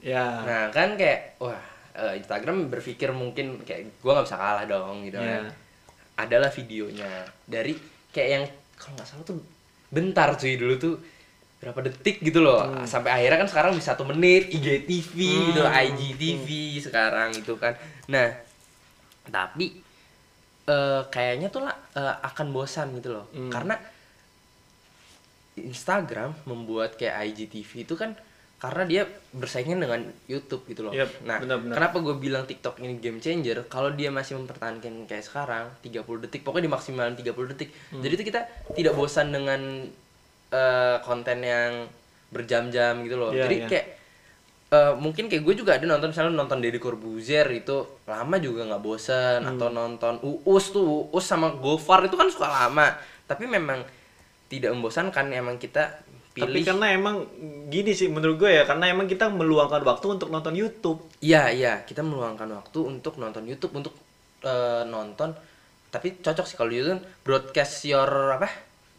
[0.05, 0.45] Ya.
[0.45, 1.57] Nah kan kayak wah
[1.95, 5.27] eh, Instagram berpikir mungkin kayak gua nggak bisa kalah dong gitu Iya.
[5.41, 5.45] kan.
[6.17, 7.11] Adalah videonya
[7.45, 7.75] dari
[8.11, 9.39] kayak yang kalau nggak salah tuh
[9.89, 10.95] bentar cuy dulu tuh
[11.59, 12.85] berapa detik gitu loh Hmm.
[12.85, 15.17] sampai akhirnya kan sekarang bisa satu menit IGTV
[15.49, 15.73] gitu Hmm.
[15.73, 17.73] IGTV sekarang itu kan
[18.05, 18.29] nah
[19.25, 19.81] tapi
[20.65, 23.49] eh, kayaknya tuh lah eh, akan bosan gitu loh Hmm.
[23.49, 23.75] karena
[25.55, 28.19] Instagram membuat kayak IGTV itu kan
[28.65, 29.03] karena dia
[29.37, 30.93] bersaingnya dengan YouTube gitu loh.
[30.97, 31.77] Yap, nah, benar-benar.
[31.77, 33.69] kenapa gue bilang TikTok ini game changer?
[33.69, 37.69] Kalau dia masih mempertahankan kayak sekarang 30 detik, pokoknya dimaksimalkan 30 detik.
[37.93, 38.01] Hmm.
[38.01, 38.41] Jadi itu kita
[38.73, 39.61] tidak bosan dengan
[40.49, 41.85] eh, konten yang
[42.33, 43.31] berjam-jam gitu loh.
[43.37, 43.67] Iya, Jadi iya.
[43.69, 43.87] kayak
[44.73, 48.83] eh, mungkin kayak gue juga ada nonton misalnya nonton Deddy Corbuzier itu lama juga nggak
[48.83, 49.55] bosen Hmm.
[49.55, 52.97] atau nonton Uus tuh Uus sama Gofar itu kan suka lama
[53.29, 53.85] tapi memang
[54.51, 56.01] tidak membosankan emang kita
[56.35, 56.51] pilih.
[56.51, 57.17] Tapi karena emang
[57.69, 60.99] gini sih menurut gue ya, karena emang kita meluangkan waktu untuk nonton YouTube.
[61.21, 61.75] Iya iya.
[61.81, 63.95] Kita meluangkan waktu untuk nonton YouTube untuk
[64.43, 65.31] eh, nonton.
[65.89, 67.01] Tapi cocok sih kalau YouTube.
[67.23, 68.51] Broadcast your apa?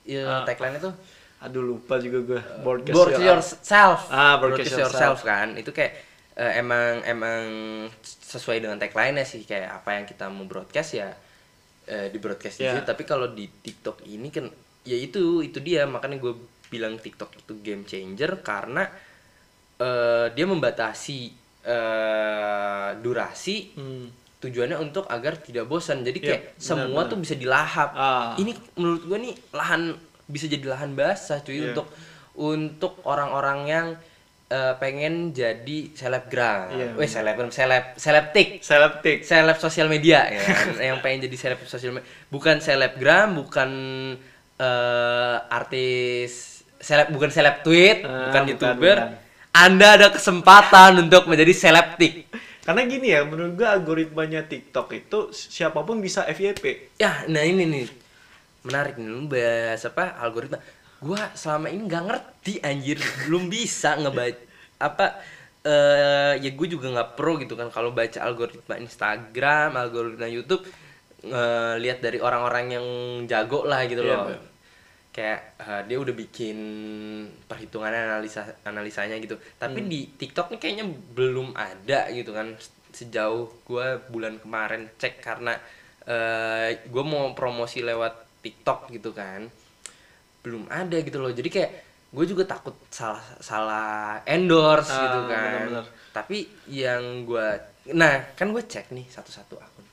[0.02, 0.44] Ya, Ah.
[0.44, 0.90] tagline itu
[1.38, 2.42] Aduh lupa juga gue.
[2.64, 5.54] Broadcast broadcast your- yourself Ah, broadcast yourself kan?
[5.54, 5.94] Itu kayak
[6.34, 7.42] eh, emang emang
[8.02, 9.44] sesuai dengan tagline-nya sih.
[9.44, 11.12] Kayak apa yang kita mau broadcast ya
[11.86, 12.74] eh, di broadcast di Ya.
[12.74, 12.82] situ.
[12.84, 14.50] tapi kalau di TikTok ini kan
[14.82, 15.86] ya itu itu dia.
[15.86, 16.34] Makanya gue
[16.68, 18.84] bilang TikTok itu game changer karena
[19.78, 21.20] eh, dia membatasi
[21.62, 24.08] eh, durasi Hmm.
[24.38, 27.10] tujuannya untuk agar tidak bosan jadi Iya, kayak semua benar-benar.
[27.10, 28.34] tuh bisa dilahap Ah.
[28.36, 29.82] ini menurut gue nih lahan
[30.26, 31.66] bisa jadi lahan basah cuy Iya.
[31.72, 31.88] untuk
[32.36, 33.88] untuk orang-orang yang
[34.46, 39.26] eh, pengen jadi selebgram Iya, weh selebgram seleb selebtik Selebtik.
[39.26, 40.78] seleb sosial media ya kan?
[40.88, 43.70] yang pengen jadi seleb sosial media bukan selebgram bukan
[44.56, 46.55] eh, artis
[46.86, 49.18] seleb bukan seleb tweet Ah, bukan youtuber bukan.
[49.58, 52.30] anda ada kesempatan untuk menjadi selebtik
[52.62, 56.98] Karena gini ya, menurut gue algoritmanya TikTok itu siapa pun bisa FYP.
[56.98, 57.86] Ya, nah ini nih
[58.62, 60.58] menarik nih lu bahas apa algoritma.
[60.98, 64.42] Gua selama ini nggak ngerti anjir, belum bisa ngebaca
[64.82, 65.06] apa
[65.62, 70.66] eh ya gue juga nggak pro gitu kan kalau baca algoritma Instagram, algoritma YouTube
[71.78, 72.86] lihat dari orang-orang yang
[73.26, 74.26] jago lah gitu Iya, loh.
[74.30, 74.40] iya.
[75.16, 76.58] Kayak eh, dia udah bikin
[77.48, 79.40] perhitungannya analisa analisanya gitu.
[79.56, 79.88] Tapi Hmm.
[79.88, 82.52] di TikTok nih kayaknya belum ada gitu kan
[82.92, 85.56] sejauh gua bulan kemarin cek karena
[86.06, 89.50] eh gue mau promosi lewat TikTok gitu kan
[90.40, 91.72] belum ada gitu loh jadi kayak
[92.14, 95.86] gue juga takut salah salah endorse Ah, gitu kan bener-bener.
[96.14, 96.38] tapi
[96.70, 97.48] yang gue
[97.92, 99.86] nah kan gue cek nih satu-satu akun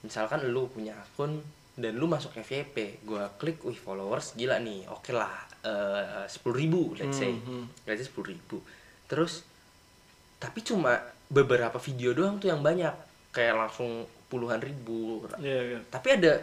[0.00, 1.44] misalkan lu punya akun
[1.78, 4.90] dan lu masuk FYP gue klik wih followers gila nih.
[4.90, 5.30] Oke lah
[6.26, 7.30] sepuluh ribu let's say.
[7.30, 7.64] Hmm, hmm.
[7.86, 8.58] let's say sepuluh ribu.
[9.06, 9.46] Terus
[10.42, 10.98] tapi cuma
[11.30, 12.92] beberapa video doang tuh yang banyak.
[13.30, 15.24] Kayak langsung puluhan ribu.
[15.38, 15.78] Iya, iya.
[15.86, 16.42] tapi ada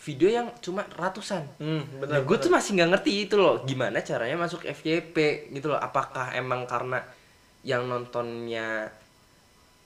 [0.00, 1.44] video yang cuma ratusan.
[1.60, 5.76] Hmm, Nah, gue tuh masih nggak ngerti itu loh gimana caranya masuk FYP gitu loh.
[5.76, 7.04] Apakah emang karena
[7.60, 8.88] yang nontonnya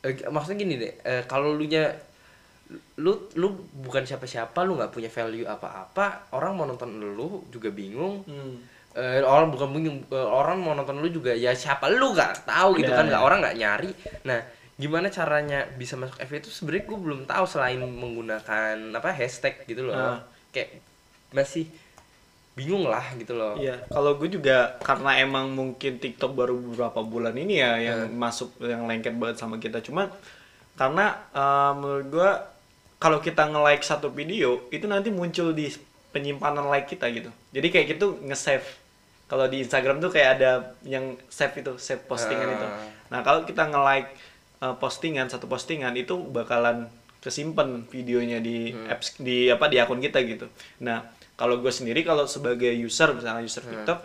[0.05, 1.91] eh, maksudnya gini deh eh, kalau lu nya
[2.97, 8.25] lu lu bukan siapa-siapa lu nggak punya value apa-apa orang mau nonton lu juga bingung
[8.25, 8.57] Hmm.
[8.95, 12.79] Eh, orang bukan bingung eh, orang mau nonton lu juga ya siapa lu nggak tahu
[12.79, 13.27] gitu Iya, kan nggak iya.
[13.27, 13.91] orang nggak nyari
[14.23, 14.41] nah
[14.75, 19.85] gimana caranya bisa masuk FYP itu sebenarnya gue belum tahu selain menggunakan apa hashtag gitu
[19.85, 20.19] loh Ah.
[20.51, 20.79] kayak
[21.31, 21.67] masih
[22.55, 27.35] bingung lah gitu loh Iya, kalau gue juga karena emang mungkin TikTok baru beberapa bulan
[27.35, 29.83] ini ya yang masuk yang lengket banget sama kita.
[29.83, 30.07] Cuma
[30.75, 32.31] karena eh, menurut gue
[32.99, 35.69] kalau kita nge-like satu video itu nanti muncul di
[36.11, 37.29] penyimpanan like kita gitu.
[37.51, 38.65] Jadi kayak gitu nge-save.
[39.27, 40.51] Kalau di Instagram tuh kayak ada
[40.85, 42.55] yang save itu, save postingan Ah.
[42.55, 42.67] itu.
[43.11, 44.11] Nah, kalau kita nge-like
[44.63, 46.87] eh, postingan satu postingan itu bakalan
[47.19, 50.47] kesimpan videonya di apps di apa di akun kita gitu.
[50.81, 53.99] Nah, kalau gue sendiri kalau sebagai user misalnya user TikTok,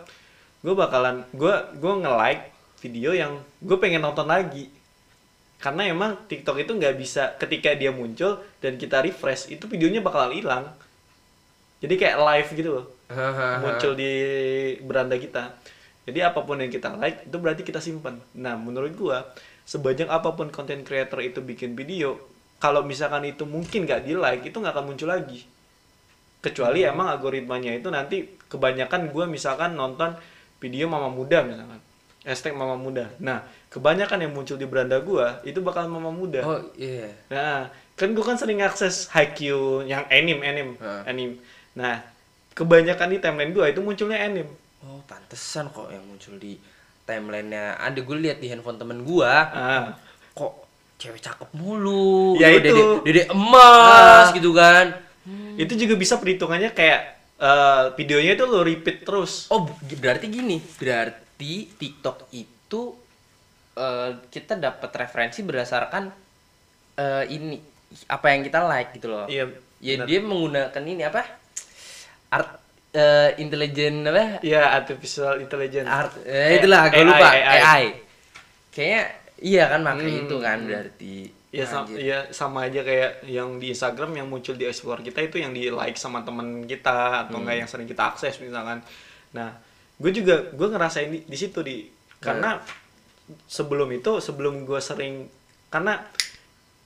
[0.60, 2.42] gue bakalan gue gue nge-like
[2.80, 4.72] video yang gue pengen nonton lagi.
[5.60, 10.32] Karena emang TikTok itu nggak bisa ketika dia muncul dan kita refresh itu videonya bakalan
[10.32, 10.64] hilang.
[11.84, 12.86] Jadi kayak live gitu loh
[13.62, 14.12] muncul di
[14.80, 15.52] beranda kita.
[16.08, 18.16] Jadi apa pun yang kita like itu berarti kita simpan.
[18.40, 19.28] Nah, menurut gua
[19.68, 22.16] sebanyak apa pun konten creator itu bikin video,
[22.56, 25.44] kalau misalkan itu mungkin nggak di like itu nggak akan muncul lagi.
[26.40, 30.16] Kecuali emang algoritmanya itu nanti kebanyakan gua misalkan nonton
[30.56, 31.89] video mama muda misalkan.
[32.20, 33.08] Hashtag mama muda.
[33.16, 36.40] Nah, kebanyakan yang muncul di beranda gua itu bakal mama muda.
[36.40, 41.04] oh iya Nah, kan gue kan sering akses Haikyuu yang anime, anime, Hah.
[41.04, 41.40] anime.
[41.72, 42.04] Nah,
[42.52, 44.52] kebanyakan di timeline gue itu munculnya anime.
[44.80, 46.56] oh pantesan kok yang muncul di
[47.04, 49.84] timelinenya ada gue lihat di handphone temen gua Ah,
[50.30, 50.64] kok
[50.96, 52.86] cewek cakep mulu Ya Dede- itu.
[53.02, 54.32] dede emas Ah.
[54.32, 54.92] gitu kan
[55.56, 57.00] itu juga bisa perhitungannya kayak
[57.36, 59.48] eh, videonya itu lo repeat terus.
[59.48, 59.64] Oh,
[59.96, 62.82] berarti gini, berarti TikTok itu
[63.74, 66.12] eh, kita dapat referensi berdasarkan
[66.96, 67.56] eh, ini
[68.06, 69.26] apa yang kita like gitu loh.
[69.26, 69.48] Iya,
[69.80, 70.06] Ya benar.
[70.06, 71.22] dia menggunakan ini apa?
[72.30, 72.50] Art
[72.92, 74.38] eh, intelijen apa?
[74.40, 75.88] Iya, artificial intelligence.
[75.88, 77.42] Art eh, itulah gue AI, lupa AI.
[77.58, 77.84] AI.
[78.70, 79.02] Kayaknya
[79.40, 80.22] iya kan makanya Hmm.
[80.22, 81.14] itu kan berarti.
[81.50, 81.98] Ya sama, Anjir.
[81.98, 85.66] ya sama aja kayak yang di Instagram yang muncul di explore kita itu yang di
[85.66, 88.78] like sama temen kita atau enggak yang sering kita akses misalkan.
[89.34, 89.58] Nah,
[90.00, 91.86] gue juga gue ngerasain di, di situ di.
[92.20, 92.60] Karena
[93.46, 95.28] sebelum itu sebelum gue sering
[95.70, 96.02] karena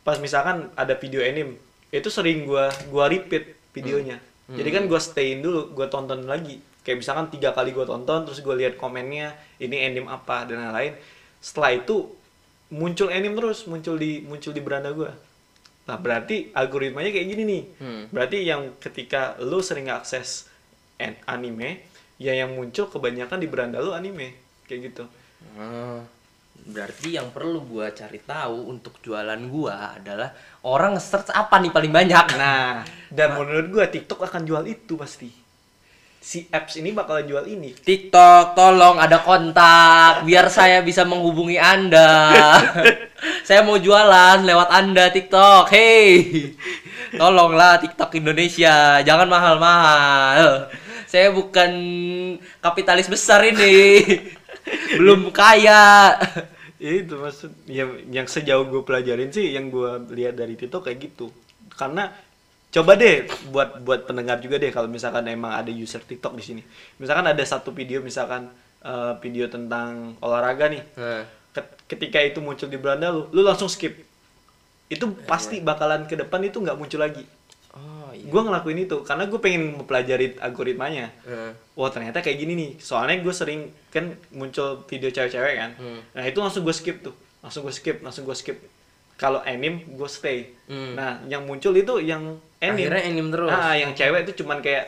[0.05, 1.57] pas misalkan ada video anime
[1.89, 4.19] itu sering gue gua repeat videonya.
[4.45, 6.61] Jadi kan gue stayin dulu gue tonton lagi.
[6.85, 10.93] Kayak misalkan tiga kali gue tonton terus gue lihat komennya ini anime apa dan lain-lain.
[11.41, 12.13] Setelah itu
[12.75, 15.11] muncul anime terus muncul di muncul di beranda gue
[15.85, 17.63] nah berarti algoritmanya kayak gini nih.
[17.77, 18.03] Hmm.
[18.09, 20.49] berarti yang ketika lu sering akses
[20.97, 21.85] an- anime
[22.19, 25.05] ya yang muncul kebanyakan di beranda lu anime kayak gitu
[25.55, 26.01] Oh,
[26.67, 30.35] berarti yang perlu gua cari tahu untuk jualan gua adalah
[30.67, 32.27] orang search apa nih paling banyak.
[32.35, 35.31] Nah, dan menurut gua TikTok akan jual itu pasti.
[36.25, 37.77] Si apps ini bakalan jual ini.
[37.77, 42.57] TikTok, tolong ada kontak biar saya bisa menghubungi Anda.
[43.47, 45.69] saya mau jualan lewat Anda TikTok.
[45.69, 46.09] Hey.
[47.15, 50.73] Tolonglah TikTok Indonesia, jangan mahal-mahal.
[51.15, 51.71] Saya bukan
[52.59, 54.03] kapitalis besar ini.
[54.99, 56.19] Belum kaya.
[56.83, 60.99] Ya itu maksud yang yang sejauh gue pelajarin sih yang gua lihat dari TikTok kayak
[61.07, 61.31] gitu.
[61.79, 62.11] Karena
[62.75, 66.63] coba deh buat buat pendengar juga deh kalau misalkan emang ada user TikTok di sini.
[66.99, 68.51] Misalkan ada satu video misalkan
[68.83, 70.83] eh, video tentang olahraga nih.
[71.55, 73.95] Ket- Ketika itu muncul di beranda lu, lu langsung skip.
[74.91, 77.23] Itu pasti bakalan ke depan itu nggak muncul lagi.
[78.25, 78.27] Iya.
[78.27, 81.13] Gue ngelakuin itu karena gue pengen mempelajari algoritmanya.
[81.23, 86.01] Nah, wah ternyata kayak gini nih soalnya gue sering kan muncul video cewek-cewek kan Hmm.
[86.11, 87.11] nah itu langsung gue skip tuh
[87.41, 88.59] langsung gue skip langsung gue skip
[89.15, 90.95] kalau anime gue stay Hmm.
[90.95, 92.23] nah yang muncul itu yang
[92.57, 93.51] anime Akhirnya anime terus.
[93.51, 94.87] nah yang cewek itu cuman kayak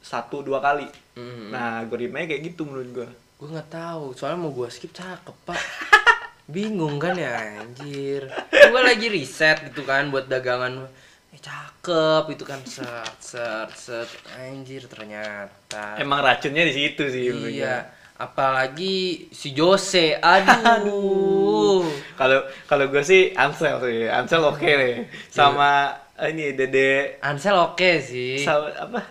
[0.00, 1.50] satu dua kali Hmm.
[1.50, 5.58] nah algoritmanya kayak gitu menurut gue Gue nggak tahu, soalnya mau gue skip cakep pak.
[6.48, 8.26] Bingung kan ya anjir.
[8.48, 10.90] Gue lagi riset gitu kan buat dagangan.
[11.38, 15.94] Eh cakep itu kan set set set anjir ternyata.
[15.94, 17.30] emang racunnya di situ sih.
[17.30, 17.86] Iya,
[18.18, 20.18] apalagi si Jose.
[20.18, 21.86] Aduh.
[22.18, 25.94] kalau kalau gue sih Ansel sih Ansel oke deh sama
[26.26, 28.42] ini Dede Ansel oke sih.
[28.42, 29.06] sama apa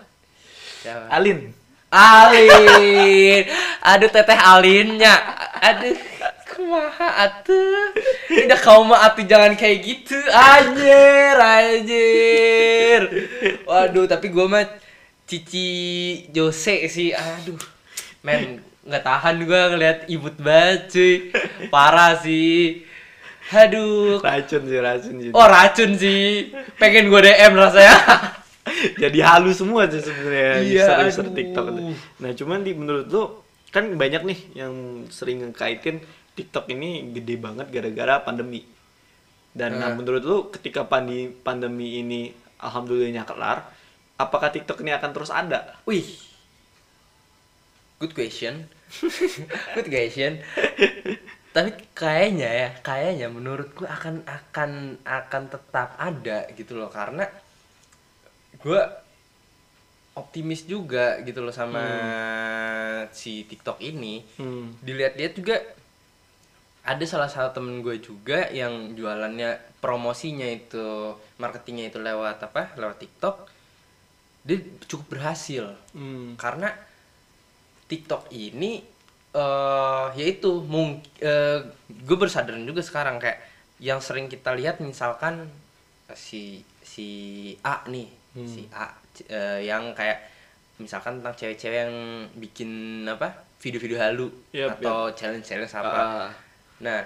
[0.83, 1.07] Siapa?
[1.07, 1.55] Alin
[1.87, 3.47] Alin.
[3.79, 5.15] Aduh teteh Alinnya.
[5.63, 5.95] Aduh.
[6.57, 7.93] Kumaha atuh.
[8.33, 10.17] Udah kau mah atuh jangan kayak gitu.
[10.33, 13.01] Anjir, anjir.
[13.69, 14.65] Waduh, tapi gua mah
[15.29, 15.69] Cici
[16.33, 17.13] Jose sih.
[17.13, 17.61] Aduh.
[18.25, 21.13] Men, nggak tahan gua ngeliat ibut banget cuy.
[21.69, 22.81] Parah sih.
[23.53, 24.19] Aduh.
[24.19, 26.49] racun sih racun sih Oh racun sih.
[26.81, 28.01] Pengen gua DM rasanya.
[29.05, 31.37] jadi halus semua sih sebenarnya Iya, aduh.
[31.37, 31.65] TikTok.
[32.17, 36.01] Nah, cuman di menurut lu kan banyak nih yang sering ngekaitin
[36.37, 38.61] TikTok ini gede banget gara-gara pandemi.
[39.57, 39.97] Dan nah, Eh.
[39.97, 42.29] menurut lu ketika pandi pandemi ini
[42.61, 43.65] alhamdulillahnya kelar,
[44.21, 45.73] apakah TikTok ini akan terus ada?
[45.89, 46.05] Wih.
[47.97, 48.69] Good question.
[49.75, 50.45] Good question.
[51.49, 57.25] Tapi kayaknya ya, kayaknya menurutku akan akan akan tetap ada gitu loh karena
[58.61, 58.81] gue
[60.13, 61.81] optimis juga gitu loh sama
[63.09, 64.21] si TikTok ini.
[64.37, 64.77] Hmm.
[64.85, 65.57] Dilihat-lihat juga
[66.87, 72.97] ada salah satu temen gue juga yang jualannya promosinya itu marketingnya itu lewat apa lewat
[72.97, 73.35] TikTok
[74.41, 76.39] dia cukup berhasil Hmm.
[76.39, 76.71] karena
[77.85, 78.79] TikTok ini
[79.29, 81.03] eh yaitu mung
[81.85, 83.43] gue bersadaran juga sekarang kayak
[83.77, 85.51] yang sering kita lihat misalkan
[86.13, 87.07] si si
[87.61, 88.45] A nih Hmm.
[88.45, 88.93] si A
[89.27, 90.23] eh, yang kayak
[90.77, 91.95] misalkan tentang cewek-cewek yang
[92.37, 92.69] bikin
[93.03, 96.29] apa video-video halu Yap, atau challenge-challenge apa Ah.
[96.79, 97.01] Nah,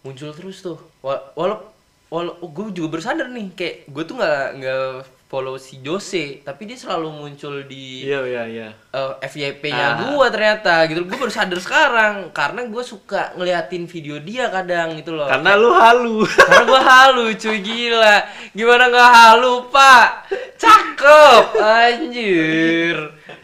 [0.00, 0.78] muncul terus tuh.
[1.00, 1.64] Wa- Walau
[2.08, 4.84] walau gue juga bersadar nih, kayak gue tuh nggak nggak
[5.28, 8.68] follow si Jose, tapi dia selalu muncul di Iya, iya, iya.
[8.88, 9.96] eh, FYP-nya Ah.
[10.02, 11.04] gue ternyata gitu.
[11.04, 15.28] Gue baru sadar sekarang karena gue suka ngeliatin video dia kadang gitu loh.
[15.28, 16.24] Karena lu halu.
[16.24, 18.16] Karena gue halu cuy gila
[18.50, 20.08] Gimana gak halu pak
[20.56, 22.96] Cakep Anjir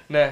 [0.08, 0.30] Nah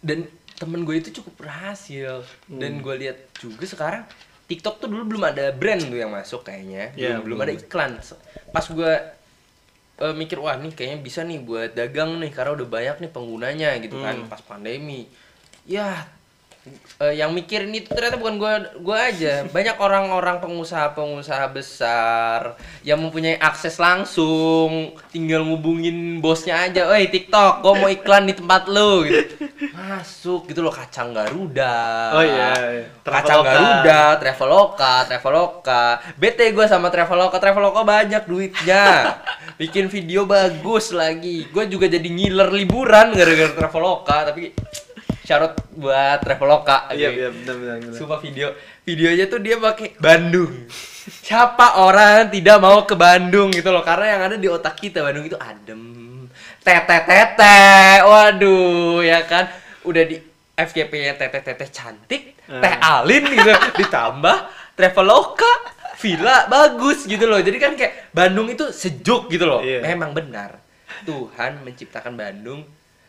[0.00, 0.24] Dan
[0.58, 2.26] temen gue itu cukup berhasil.
[2.50, 4.02] Dan gue lihat juga sekarang
[4.48, 6.90] TikTok tuh dulu belum ada brand tuh yang masuk kayaknya.
[6.92, 7.46] Belum, Iya, belum belum.
[7.46, 7.92] ada iklan.
[8.50, 8.92] Pas gue
[9.98, 13.70] eh, mikir wah nih kayaknya bisa nih buat dagang nih karena udah banyak nih penggunanya
[13.78, 14.14] gitu kan.
[14.18, 14.26] Hmm.
[14.26, 15.06] pas pandemi
[15.68, 16.06] ya
[17.00, 23.40] eh, yang mikirin itu ternyata bukan gua gua aja banyak orang-orang pengusaha-pengusaha besar yang mempunyai
[23.40, 29.34] akses langsung tinggal ngubungin bosnya aja, "Oi TikTok, gua mau iklan di tempat lu." gitu.
[29.74, 31.76] Masuk gitu loh kacang Garuda.
[32.12, 32.86] Oh iya, iya.
[33.02, 33.40] Kacang.
[33.42, 35.84] Garuda, Traveloka, Traveloka.
[36.18, 39.16] Bete gue sama Traveloka, Traveloka banyak duitnya.
[39.60, 41.48] Bikin video bagus lagi.
[41.50, 44.52] Gue juga jadi ngiler liburan gara-gara Traveloka, tapi
[45.28, 46.88] syarat buat Traveloka.
[46.96, 47.92] Iya, iya, benar benar.
[47.92, 48.56] Sumpah video
[48.88, 50.64] videonya tuh dia pakai Bandung.
[51.28, 53.84] Siapa orang tidak mau ke Bandung gitu loh.
[53.84, 55.84] Karena yang ada di otak kita Bandung itu adem.
[56.64, 57.60] Tete tete
[58.08, 59.52] waduh ya kan?
[59.84, 60.16] Udah di
[60.56, 63.52] FYP nya tete tete cantik teh alin gitu.
[63.84, 64.36] Ditambah
[64.72, 67.44] traveloka villa bagus gitu loh.
[67.44, 69.60] Jadi kan kayak Bandung itu sejuk gitu loh.
[69.60, 69.84] Iya.
[69.92, 70.56] memang benar.
[71.04, 72.64] Tuhan menciptakan Bandung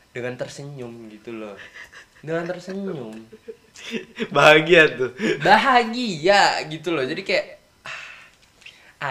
[0.09, 1.53] dengan tersenyum gitu loh
[2.25, 3.15] dengan tersenyum
[4.35, 5.11] Bahagia tuh.
[5.39, 7.45] bahagia gitu loh jadi kayak
[7.87, 8.03] ah,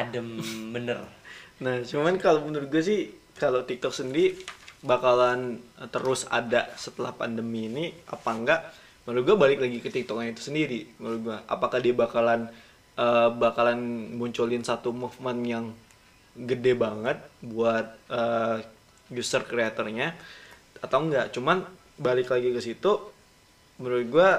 [0.04, 0.28] adem
[0.70, 1.18] bener
[1.58, 3.00] Nah, cuman kalau menurut gue sih
[3.34, 4.38] kalau TikTok sendiri
[4.78, 5.58] bakalan
[5.90, 8.60] terus ada setelah pandemi ini apa enggak?
[9.06, 10.86] Menurut gue balik lagi ke TikToknya itu sendiri.
[11.02, 12.46] Menurut gue, apakah dia bakalan
[12.94, 13.78] eh, bakalan
[14.14, 15.64] munculin satu movement yang
[16.38, 18.62] gede banget buat eh,
[19.10, 20.14] user creatornya
[20.78, 21.34] atau enggak?
[21.34, 21.66] Cuman
[21.98, 22.92] balik lagi ke situ,
[23.76, 24.30] menurut gue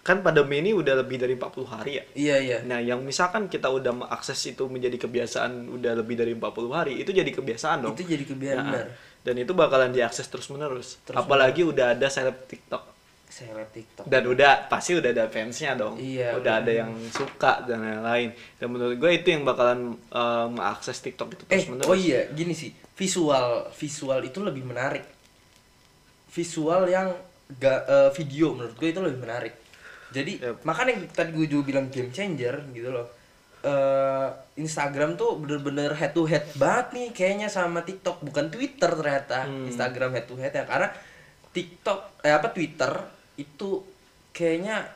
[0.00, 2.04] kan pandemi ini udah lebih dari 40 hari ya.
[2.16, 6.48] iya iya Nah, yang misalkan kita udah mengakses itu menjadi kebiasaan udah lebih dari 40
[6.70, 7.92] hari, itu jadi kebiasaan dong.
[7.92, 8.86] itu jadi kebiasaan Nah,
[9.18, 10.96] Dan itu bakalan diakses terus-menerus.
[11.02, 12.96] Terus Apalagi udah ada seleb TikTok.
[13.28, 15.94] liat TikTok Dan udah pasti udah ada fansnya dong.
[15.94, 16.64] Iya, Udah bener.
[16.64, 18.32] ada yang suka dan lain-lain.
[18.56, 21.86] Dan menurut gue itu yang bakalan eh, mengakses TikTok itu eh terus-menerus.
[21.86, 25.04] oh iya gini sih visual visual itu lebih menarik
[26.28, 27.08] visual yang
[27.56, 29.54] ga, eh, video menurut gue itu lebih menarik.
[30.08, 30.64] Jadi Yep.
[30.64, 33.08] makanya tadi gue juga bilang game changer gitu loh.
[33.58, 38.22] Eh Instagram tuh bener-bener head to head banget nih kayaknya sama TikTok.
[38.22, 39.68] Bukan Twitter ternyata Hmm.
[39.68, 40.64] Instagram head to head ya.
[40.64, 40.88] Karena
[41.50, 42.92] TikTok eh apa Twitter
[43.36, 43.82] itu
[44.32, 44.86] kayaknya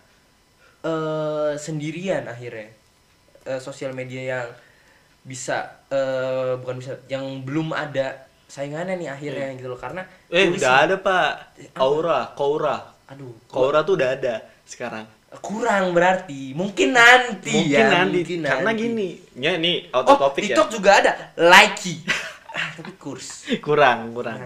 [0.82, 2.70] eh sendirian akhirnya.
[3.42, 4.48] Eh, sosial media yang
[5.22, 10.72] bisa eh bukan bisa yang belum ada saingannya nih akhirnya gitu loh karena Eh, udah
[10.84, 11.30] ada, Pak.
[11.80, 12.76] Aura, Koura.
[13.08, 14.34] aduh Koura tuh udah ada
[14.64, 15.04] sekarang.
[15.40, 18.20] kurang berarti mungkin nanti Mungkin ya nanti.
[18.20, 18.82] mungkin Karena nanti.
[18.84, 20.46] gini, ya ini out oh of topic ya.
[20.52, 22.04] TikTok juga ada likey
[22.52, 24.36] ah tapi kurs Kurang, kurang.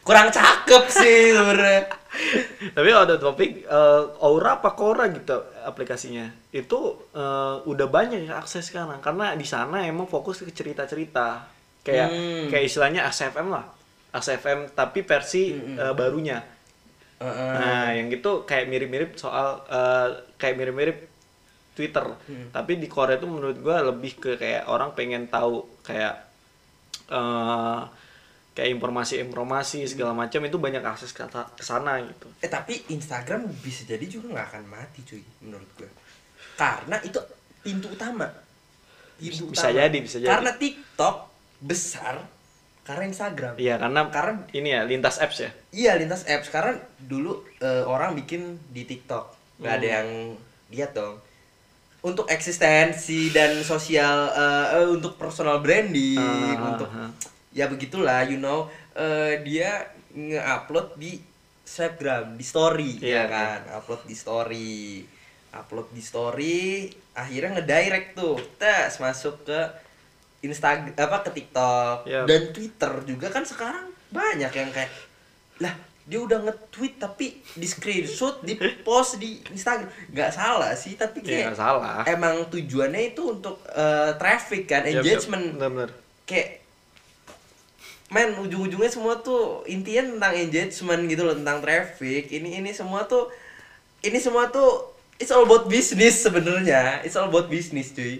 [0.00, 1.88] kurang cakep sih sebenarnya
[2.76, 6.26] Tapi ada topik eh, Aura apa Kora gitu aplikasinya.
[6.50, 11.46] Itu eh, udah banyak yang akses sekarang karena di sana emang fokus ke cerita-cerita.
[11.80, 12.46] Kayak Hmm.
[12.48, 13.64] kayak istilahnya AXFM lah.
[14.10, 16.38] AXFM tapi versi eh, barunya.
[17.18, 17.52] Heeh.
[17.52, 20.98] Nah, yang gitu kayak mirip-mirip soal eh, kayak mirip-mirip
[21.72, 22.04] Twitter.
[22.50, 26.28] Tapi di Korea itu menurut gua lebih ke kayak orang pengen tahu kayak
[27.08, 27.80] eh
[28.50, 31.22] kayak informasi-informasi segala macam itu banyak akses ke
[31.56, 32.26] sana gitu.
[32.36, 35.86] eh tapi Instagram bisa jadi juga nggak akan mati cuy menurut gue
[36.56, 37.16] karena itu
[37.62, 38.26] pintu utama
[39.16, 39.78] pintu Bisa utama.
[39.78, 40.28] jadi, bisa jadi.
[40.28, 41.16] karena TikTok
[41.60, 42.24] besar
[42.80, 45.50] karena Instagram Iya, karena Karena ini ya lintas apps ya.
[45.70, 49.94] Iya lintas apps karena dulu eh, orang bikin di TikTok nggak ada Hmm.
[49.94, 50.08] yang
[50.70, 51.20] lihat dong.
[52.00, 56.16] Untuk eksistensi dan sosial eh, eh, untuk personal branding
[56.56, 57.12] Ah, untuk ah.
[57.50, 61.20] ya begitulah you know eh, dia nge-upload di
[61.62, 65.04] Snapgram di story Iya, ya kan upload di story
[65.52, 69.60] upload di story akhirnya ngedirect tuh tes masuk ke
[70.42, 72.24] Instagram apa ke TikTok Iya.
[72.24, 74.88] dan Twitter juga kan sekarang banyak yang kayak
[75.58, 81.20] lah dia udah nge-tweet tapi di screenshot di post di Instagram nggak salah sih tapi
[81.20, 81.98] Iya, kayak nggak salah.
[82.04, 84.98] emang tujuannya itu untuk eh, traffic kan Yap, yap.
[84.98, 85.90] engagement Bener-bener.
[86.24, 86.48] kayak
[88.10, 93.30] men ujung-ujungnya semua tuh intinya tentang engagement gitu loh tentang traffic ini ini semua tuh
[94.00, 94.82] ini semua tuh
[95.14, 98.18] it's all about business sebenarnya it's all about business cuy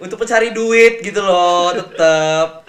[0.00, 2.64] untuk mencari duit gitu loh tetap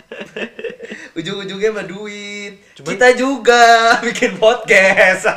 [1.12, 3.64] ujung-ujungnya mah duit Cuman- kita juga
[4.06, 5.28] bikin podcast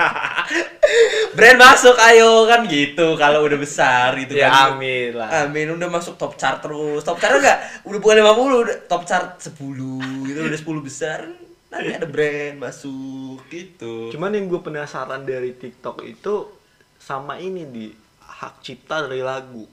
[1.36, 5.46] brand masuk ayo kan gitu kalau udah besar gitu Ya kan amin lah.
[5.46, 7.02] Amin udah masuk top chart terus.
[7.02, 7.58] Top chart enggak?
[7.82, 11.26] Udah bukan 50, udah top chart 10 gitu udah 10 besar.
[11.70, 14.14] Nanti ada brand masuk gitu.
[14.14, 16.54] Cuman yang gue penasaran dari TikTok itu
[16.94, 17.86] sama ini di
[18.22, 19.66] hak cipta dari lagu.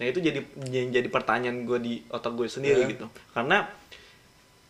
[0.00, 2.88] Nah itu jadi yang jadi pertanyaan gue di otak gue sendiri Eh.
[2.90, 3.04] gitu.
[3.30, 3.68] Karena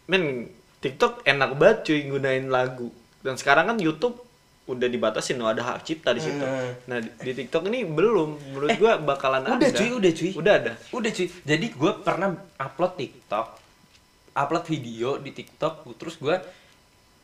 [0.05, 0.51] men
[0.81, 2.91] TikTok enak banget cuy gunain lagu.
[3.21, 4.19] Dan sekarang kan YouTube
[4.67, 6.41] udah dibatasin loh ada hak cipta di situ.
[6.41, 6.73] Eh.
[6.87, 8.31] Nah di, TikTok ini belum.
[8.51, 9.71] Menurut gue bakalan udah ada.
[9.71, 10.31] cuy, udah cuy.
[10.35, 10.73] Udah ada.
[10.91, 11.27] Udah cuy.
[11.27, 13.47] Jadi gue pernah upload TikTok,
[14.33, 16.35] upload video di TikTok, terus gue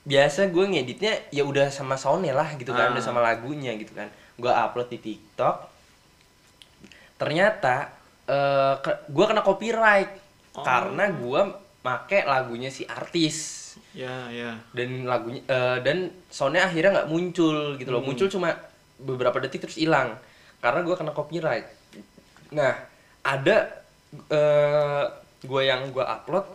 [0.02, 2.92] biasa gue ngeditnya ya udah sama soundnya lah gitu kan, Ah.
[2.94, 4.06] udah sama lagunya gitu kan.
[4.36, 5.74] Gue upload di TikTok.
[7.16, 7.90] Ternyata
[8.24, 8.74] eh
[9.06, 10.64] gue kena copyright Oh.
[10.64, 11.40] karena gue
[11.84, 13.36] make lagunya si artis
[13.92, 14.56] Ya ya.
[14.72, 18.08] dan lagunya eh, dan soundnya akhirnya nggak muncul gitu loh Hmm.
[18.08, 18.56] muncul cuma
[18.96, 20.16] beberapa detik terus hilang
[20.58, 21.68] karena gue kena copyright
[22.48, 22.72] nah
[23.20, 23.68] ada
[24.32, 25.04] eh
[25.42, 26.48] gue yang gue upload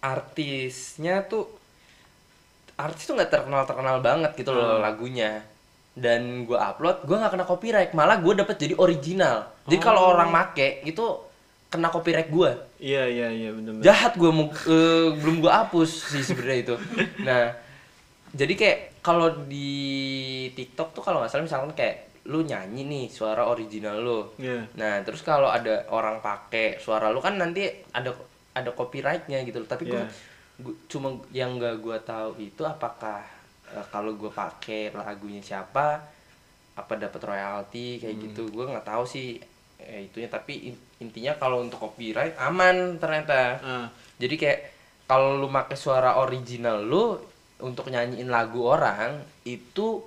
[0.00, 1.50] artisnya tuh
[2.74, 5.42] artis tuh nggak terkenal terkenal banget gitu loh lagunya
[5.94, 10.28] dan gue upload gue nggak kena copyright malah gue dapet jadi original jadi kalau orang
[10.28, 11.04] make itu
[11.68, 13.80] kena copyright gue Iya iya iya benar.
[13.80, 16.74] jahat gue mau eh, belum gue hapus sih sebenarnya itu
[17.20, 17.52] nah
[18.30, 19.70] jadi kayak kalau di
[20.50, 24.64] TikTok tuh kalau nggak salah misalkan kayak lu nyanyi nih suara original lu Iya.
[24.72, 28.14] nah terus kalau ada orang pakai suara lu kan nanti ada
[28.52, 29.66] ada copyrightnya gitu loh.
[29.66, 30.02] tapi gue
[30.58, 33.24] gua- cuma yang gak gue tahu itu apakah
[33.72, 36.00] eh, kalau gue pakai lagunya siapa
[36.72, 38.24] apa dapat royalti kayak Hmm.
[38.28, 38.42] gitu.
[38.48, 39.36] Gue nggak tahu sih
[39.78, 40.28] eh, itunya.
[40.28, 43.58] Tapi in- intinya kalau untuk copyright aman ternyata.
[43.58, 44.60] Ah, jadi kayak
[45.04, 47.18] kalau lu pakai suara original lu
[47.60, 50.00] untuk nyanyiin lagu orang itu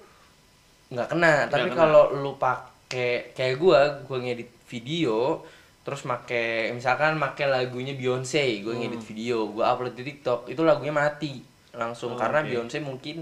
[0.89, 1.33] nggak kena.
[1.47, 1.77] Tapi kena.
[1.77, 5.41] kalau lu pakai kayak gua gua ngedit video
[5.85, 6.41] terus make
[6.73, 11.45] misalkan make lagunya Beyonce gua ngedit video gua upload di TikTok itu lagunya mati
[11.75, 12.15] langsung.
[12.15, 12.49] Oh, karena oke.
[12.49, 13.21] Beyonce mungkin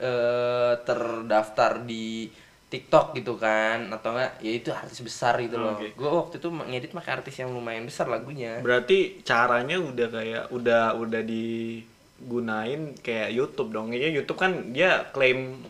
[0.00, 2.28] eh, terdaftar di
[2.72, 5.94] TikTok gitu kan atau enggak ya itu artis besar gitu Oh, loh oke.
[5.94, 10.98] gua waktu itu ngedit pakai artis yang lumayan besar lagunya Berarti caranya udah kayak udah
[10.98, 13.94] udah digunain kayak YouTube dong.
[13.94, 15.62] Ya YouTube kan dia klaim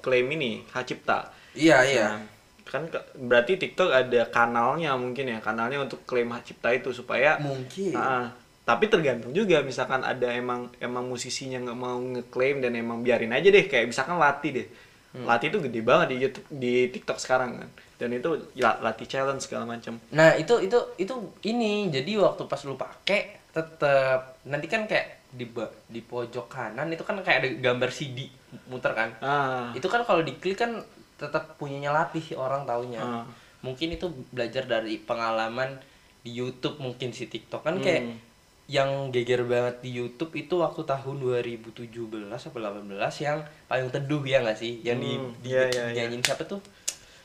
[0.00, 1.18] klaim ini hak cipta.
[1.54, 2.22] iya iya Nah,
[2.64, 2.82] kan
[3.14, 8.32] berarti TikTok ada kanalnya mungkin ya, kanalnya untuk klaim hak cipta itu supaya mungkin Ah,
[8.64, 13.52] tapi tergantung juga misalkan ada emang emang musisinya nggak mau ngeklaim dan emang biarin aja
[13.52, 14.66] deh kayak misalkan Lati deh.
[15.12, 15.28] Hmm.
[15.28, 17.70] Lati itu gede banget di YouTube di TikTok sekarang kan.
[18.00, 20.00] Dan itu ya, Lati challenge segala macam.
[20.16, 25.44] Nah itu itu itu ini jadi waktu pas lu pakai tetep nanti kan kayak di
[25.92, 28.32] di pojok kanan itu kan kayak ada gambar CD
[28.72, 29.12] muter kan.
[29.20, 29.76] Ah.
[29.76, 30.80] Itu kan kalau diklik kan
[31.20, 33.04] tetap punyanya latih orang taunya.
[33.04, 33.24] Ah.
[33.60, 35.76] Mungkin itu belajar dari pengalaman
[36.24, 38.32] di YouTube mungkin si TikTok kan kayak Hmm.
[38.64, 41.84] Yang geger banget di YouTube itu waktu tahun 2017
[42.26, 42.88] atau 18
[43.20, 43.38] yang
[43.68, 44.80] payung teduh ya nggak sih?
[44.80, 45.94] Yang di, Hmm, di, iya, iya, iya.
[46.04, 46.60] nyanyiin siapa tuh?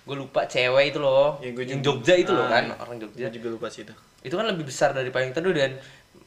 [0.04, 1.40] Gue lupa cewek itu loh.
[1.40, 2.76] Ya, gua yang Jogja itu loh Ah, kan, iya.
[2.78, 3.94] orang Jogja Gue juga lupa sih itu.
[4.20, 5.80] itu kan lebih besar dari payung teduh dan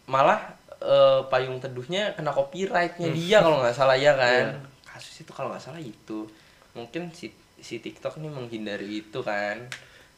[0.07, 0.41] malah
[0.81, 5.61] eh, payung teduhnya kena copyrightnya dia kalau nggak salah ya kan kasus itu kalau nggak
[5.61, 6.25] salah itu
[6.73, 7.29] mungkin si
[7.61, 9.61] si TikTok ini menghindari itu kan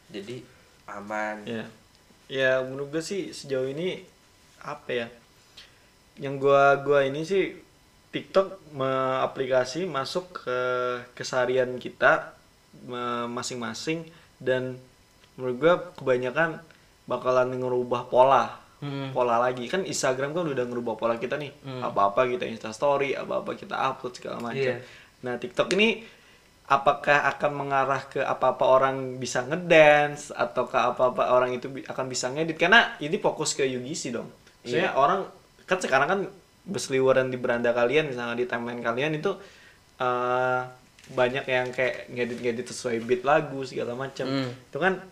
[0.07, 0.38] jadi
[0.86, 1.64] aman Ya.
[2.24, 4.07] Ya menurut gue sih sejauh ini
[4.64, 5.06] apa ya?
[6.16, 7.52] Yang gua gua ini sih
[8.08, 8.88] TikTok me-
[9.20, 10.58] aplikasi masuk ke
[11.12, 12.32] keseharian kita
[13.26, 14.06] masing-masing
[14.38, 14.78] dan
[15.34, 16.58] menurut gua kebanyakan
[17.04, 18.44] bakalan ngerubah pola
[18.74, 19.16] Hmm.
[19.16, 21.48] pola lagi kan Instagram kan udah ngerubah pola kita nih
[21.80, 24.76] apa-apa kita Insta Story apa-apa kita upload segala macam Iya.
[25.20, 26.04] nah TikTok ini
[26.64, 32.28] apakah akan mengarah ke apa-apa orang bisa ngedance atau ke apa-apa orang itu akan bisa
[32.28, 34.28] ngedit karena ini fokus ke UGC dong
[34.64, 35.28] maksudnya orang
[35.68, 36.20] kan sekarang kan
[36.64, 39.36] berseliweran di beranda kalian misalnya di timeline kalian itu
[40.00, 40.60] eh,
[41.12, 44.24] banyak yang kayak ngedit-ngedit sesuai beat lagu segala macam.
[44.24, 44.48] Hmm.
[44.48, 45.04] itu kan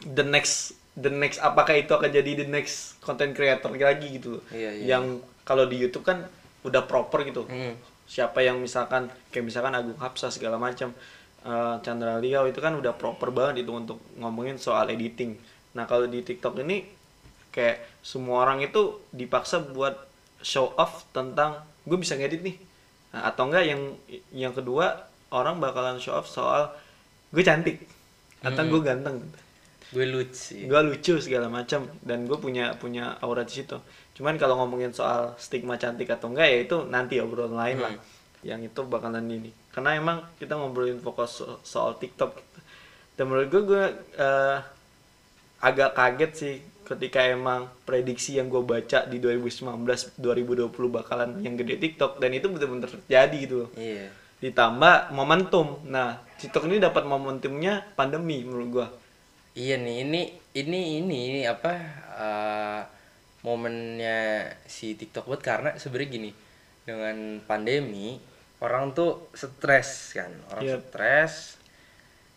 [0.00, 4.42] the next the next apakah itu akan jadi the next content creator lagi gitu loh.
[4.48, 6.24] Iya, iya, yang kalau di YouTube kan
[6.64, 7.44] udah proper gitu.
[7.44, 7.76] Hmm.
[8.10, 10.90] siapa yang misalkan kayak misalkan Agung Hapsa segala macam
[11.46, 15.36] eh, Chandra Liao itu kan udah proper banget itu untuk ngomongin soal editing.
[15.76, 16.90] Nah kalau di TikTok ini
[17.54, 19.96] kayak semua orang itu dipaksa buat
[20.40, 22.56] show off tentang gue bisa ngedit nih.
[23.12, 23.82] Nah, atau enggak yang
[24.32, 26.72] yang kedua orang bakalan show off soal
[27.30, 27.84] gue cantik
[28.40, 29.20] atau gue ganteng.
[29.90, 30.70] Gue lucu.
[30.70, 33.76] Gue lucu segala macam dan gue punya punya aura di situ.
[34.16, 37.94] Cuman kalau ngomongin soal stigma cantik atau enggak ya itu nanti obrolan lain lah
[38.40, 39.52] yang itu bakalan ini.
[39.68, 42.32] Karena emang kita ngobrolin fokus so- soal TikTok.
[43.18, 43.84] Dan menurut gue gue
[44.16, 44.56] eh,
[45.60, 46.54] agak kaget sih
[46.90, 52.50] ketika emang prediksi yang gue baca di 2019 2020 bakalan yang gede TikTok dan itu
[52.50, 53.70] benar-benar terjadi gitu loh.
[53.78, 54.10] Iya.
[54.42, 55.86] Ditambah momentum.
[55.86, 58.86] Nah TikTok ini dapat momentumnya pandemi menurut gue
[59.58, 60.22] iya nih ini
[60.54, 61.72] ini ini apa
[62.16, 62.80] eh,
[63.44, 66.30] momennya si TikTok buat karena sebenarnya gini
[66.84, 68.20] dengan pandemi
[68.60, 70.80] orang tuh stres kan orang Yep.
[70.92, 71.34] stres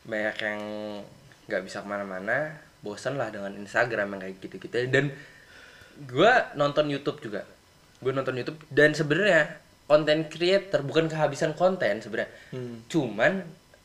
[0.04, 0.62] banyak yang
[1.48, 5.10] nggak bisa ke mana-mana bosan lah dengan Instagram yang kayak gitu-gitu dan
[5.96, 7.48] gue nonton YouTube juga
[7.98, 12.84] gue nonton YouTube dan sebenarnya konten creator bukan kehabisan konten sebenarnya Hmm.
[12.86, 13.34] cuman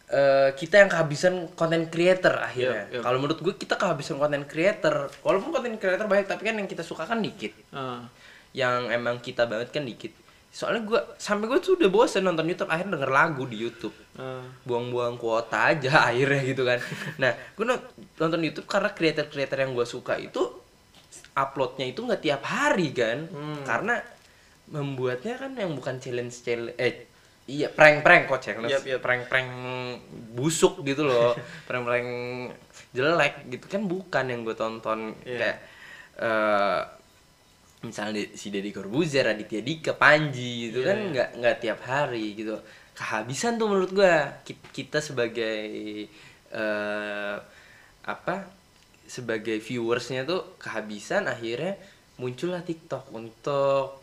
[0.09, 3.03] eh, kita yang kehabisan konten creator akhirnya Yep, yep.
[3.03, 6.83] kalau menurut gue kita kehabisan konten creator walaupun konten creator banyak tapi kan yang kita
[6.83, 8.03] suka kan dikit Ah.
[8.51, 10.11] yang emang kita banget kan dikit
[10.59, 13.95] soalnya gue sampai gue tuh udah bosen nonton YouTube akhirnya denger lagu di YouTube.
[14.19, 16.83] Eh, buang-buang kuota aja akhirnya gitu kan.
[17.23, 17.65] Nah gue
[18.19, 20.43] nonton YouTube karena creator-creator yang gue suka itu
[21.39, 23.31] uploadnya itu nggak tiap hari kan.
[23.31, 23.63] Hmm.
[23.63, 24.03] karena
[24.75, 27.07] membuatnya kan yang bukan challenge challenge eh
[27.47, 28.75] iya prank prank kok challenge.
[28.75, 28.99] Yap, yap.
[28.99, 29.51] prank prank
[30.35, 31.39] busuk gitu loh.
[31.71, 32.11] Prank prank
[32.91, 35.15] jelek gitu kan bukan yang gue tonton.
[35.23, 35.39] Iya.
[35.39, 35.57] kayak
[36.19, 36.98] eh
[37.81, 41.09] misalnya si Deddy Corbuzier, Raditya Dika, Panji itu Iya, kan iya.
[41.09, 42.59] nggak nggak tiap hari gitu
[42.93, 45.63] kehabisan tuh menurut gua Ki- kita sebagai
[46.49, 47.37] eh
[48.03, 48.37] apa
[49.05, 51.77] sebagai viewersnya tuh kehabisan akhirnya
[52.17, 54.03] muncullah TikTok untuk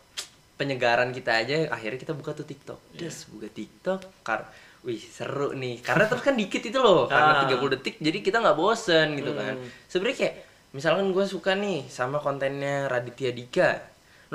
[0.56, 2.98] penyegaran kita aja akhirnya kita buka tuh TikTok Iya.
[3.02, 4.48] terus buka TikTok kar
[4.82, 7.44] wih seru nih karena terus kan dikit itu loh karena Ah.
[7.44, 9.68] 30 detik jadi kita nggak bosen gitu kan Hmm.
[9.86, 10.36] sebenarnya kayak
[10.76, 13.80] misalkan gue suka nih sama kontennya Raditya Dika.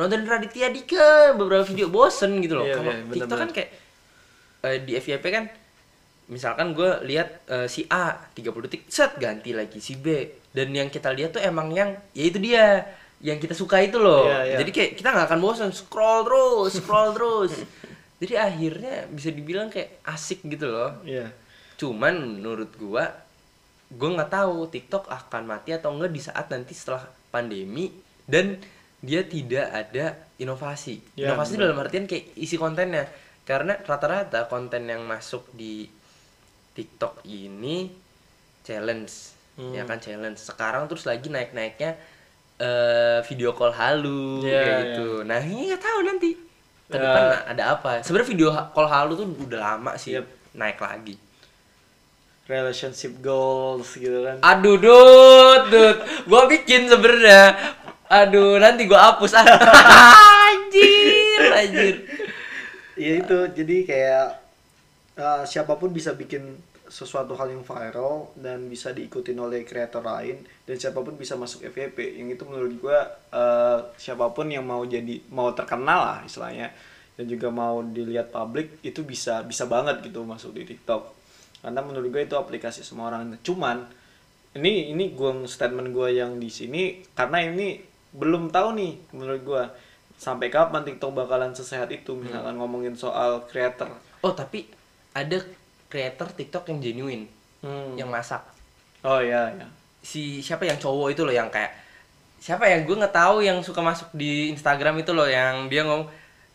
[0.01, 2.65] Nonton Raditya Dika beberapa video bosen gitu loh.
[2.65, 3.71] Iya, kalau iya, TikTok kan kayak
[4.65, 5.45] eh, di FYP kan
[6.33, 10.41] misalkan gue lihat eh, si A 30 detik set ganti lagi si B.
[10.49, 12.89] Dan yang kita lihat tuh emang yang ya itu dia
[13.21, 14.25] yang kita suka itu loh.
[14.25, 14.57] Iya, iya.
[14.65, 17.53] jadi kayak kita nggak akan bosan scroll terus scroll terus.
[18.21, 21.01] Jadi akhirnya bisa dibilang kayak asik gitu loh.
[21.05, 21.33] Iya.
[21.81, 23.09] cuman menurut gua
[23.91, 27.91] gua nggak tahu TikTok akan mati atau enggak di saat nanti setelah pandemi
[28.25, 28.59] dan
[29.01, 30.05] dia tidak ada
[30.37, 31.65] inovasi Ya, inovasi benar.
[31.67, 33.09] dalam artian kayak isi kontennya
[33.43, 35.89] karena rata-rata konten yang masuk di
[36.71, 37.91] TikTok ini
[38.63, 39.75] challenge Hmm.
[39.75, 41.99] ya kan challenge sekarang terus lagi naik-naiknya
[42.57, 44.79] eh, video call halu Ya, kayak ya.
[44.87, 46.31] gitu nah ini nggak tahu nanti
[46.87, 47.03] ke Ya.
[47.03, 50.27] depan ada apa sebenarnya video call halu tuh udah lama sih Yep.
[50.55, 51.15] naik lagi
[52.51, 54.43] Relationship goals gitu kan.
[54.43, 55.99] Aduh, Dut, Dut.
[56.27, 57.55] Gua bikin sebenarnya.
[58.11, 59.39] Aduh, nanti gua hapus.
[60.51, 61.97] anjir, anjir.
[62.99, 64.27] Ya itu, jadi kayak
[65.15, 66.59] uh, siapa pun bisa bikin
[66.91, 71.63] sesuatu hal yang viral dan bisa diikutin oleh kreator lain dan siapa pun bisa masuk
[71.71, 72.19] FYP.
[72.19, 72.99] Yang itu menurut gua
[73.31, 76.75] uh, siapa pun yang mau jadi mau terkenal lah istilahnya
[77.15, 81.20] dan juga mau dilihat publik itu bisa bisa banget gitu masuk di TikTok.
[81.61, 83.37] Karena menurut gue itu aplikasi semua orang.
[83.41, 83.85] Cuman
[84.51, 87.79] ini ini gua statement gua yang di sini karena ini
[88.11, 89.63] belum tahu nih menurut gua
[90.19, 93.87] sampai kapan TikTok bakalan sesehat itu misalkan ngomongin soal creator.
[94.21, 94.67] Oh, tapi
[95.15, 95.39] ada
[95.87, 97.25] creator TikTok yang genuine,
[97.63, 97.95] Hmm.
[97.95, 98.43] yang masak.
[99.01, 99.67] Oh iya ya.
[100.03, 101.71] Si siapa yang cowok itu loh yang kayak
[102.43, 106.09] siapa yang gue nggak tahu yang suka masuk di Instagram itu loh yang dia ngomong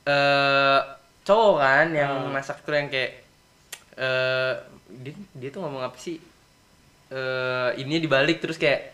[0.04, 0.80] eh
[1.24, 2.34] cowok kan yang Hmm.
[2.36, 3.24] masak tuh yang kayak
[3.96, 4.54] eh
[5.04, 6.18] dia, dia tuh ngomong apa sih?
[7.12, 8.92] Eh ini dibalik terus kayak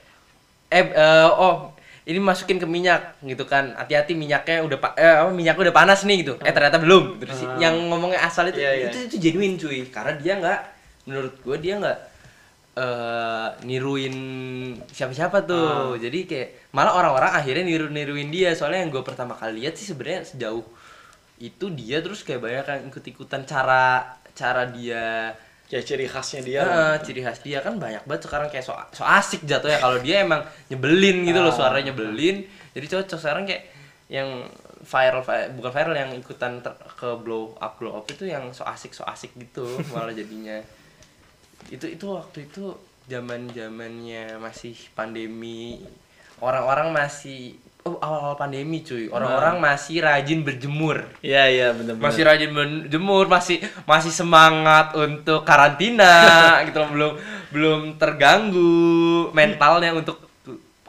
[0.71, 1.71] eh eh, oh
[2.03, 3.71] ini masukin ke minyak gitu kan.
[3.77, 6.33] Hati-hati minyaknya udah pa- eh apa minyaknya udah panas nih gitu.
[6.41, 7.55] Eh ternyata belum terus Ah.
[7.57, 8.87] yang ngomongnya asal itu Iya, iya.
[8.91, 9.85] itu itu genuine cuy.
[9.87, 10.59] Karena dia nggak
[11.07, 11.97] menurut gue dia nggak
[12.71, 14.15] eh niruin
[14.91, 15.95] siapa-siapa tuh.
[15.99, 18.51] Jadi kayak malah orang-orang akhirnya niru-niruin dia.
[18.55, 20.63] Soalnya yang gue pertama kali lihat sih sebenarnya sejauh
[21.41, 25.33] itu dia terus kayak banyak yang ikut-ikutan cara cara dia
[25.71, 26.61] Ya ciri khasnya dia.
[26.61, 30.21] Heeh, ciri khas dia kan banyak banget sekarang kayak so, so asik jatuhnya kalau dia
[30.21, 31.55] emang nyebelin gitu loh Ah.
[31.55, 33.71] suaranya nyebelin jadi cocok sekarang kayak
[34.11, 34.27] yang
[34.83, 38.67] viral vi- bukan viral yang ikutan ter- ke blow up blow up itu yang so
[38.67, 39.63] asik so asik gitu
[39.95, 40.59] malah jadinya
[41.69, 42.75] itu itu waktu itu
[43.07, 45.79] zaman zamannya masih pandemi
[46.39, 49.09] orang-orang masih awal-awal pandemi cuy.
[49.09, 51.05] Orang-orang masih rajin berjemur.
[51.25, 52.05] Iya iya benar-benar.
[52.09, 53.57] masih rajin berjemur masih
[53.89, 56.13] masih semangat untuk karantina
[56.69, 56.89] gitu loh.
[56.93, 57.13] Belum
[57.49, 60.21] belum terganggu mentalnya untuk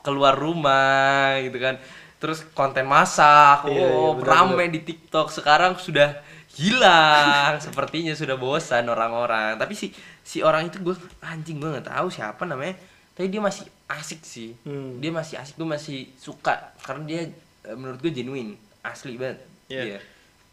[0.04, 1.80] keluar rumah gitu kan.
[2.22, 5.32] Terus konten masak Iya, iya, oh benar, rame di TikTok.
[5.32, 6.20] Sekarang sudah
[6.54, 7.56] hilang.
[7.64, 9.56] Sepertinya sudah bosan orang-orang.
[9.56, 9.90] Tapi si
[10.22, 12.78] si orang itu gue anjing gue nggak tahu siapa namanya
[13.12, 14.98] tapi dia masih asik sih Hmm.
[14.98, 17.20] dia masih asik gue masih suka karena dia
[17.62, 19.84] eh, menurut gue genuine asli banget Iya.
[19.86, 20.00] Dia.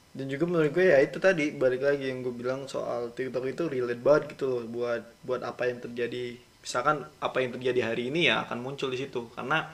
[0.10, 3.68] Dan juga menurut gue ya itu tadi balik lagi yang gue bilang soal TikTok itu
[3.68, 6.34] relate banget gitu loh buat buat apa yang terjadi.
[6.60, 9.70] Misalkan apa yang terjadi hari ini ya akan muncul di situ karena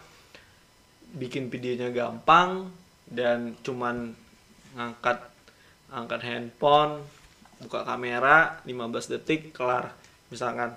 [1.15, 2.67] bikin videonya gampang
[3.07, 4.11] dan cuman
[4.75, 5.23] ngangkat
[5.87, 6.99] angkat handphone,
[7.61, 9.95] buka kamera 15 detik kelar.
[10.27, 10.75] Misalkan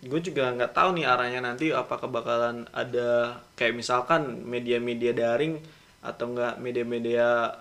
[0.00, 5.60] gue juga nggak tahu nih arahnya nanti apakah bakalan ada kayak misalkan media-media daring
[6.00, 7.52] atau enggak media-media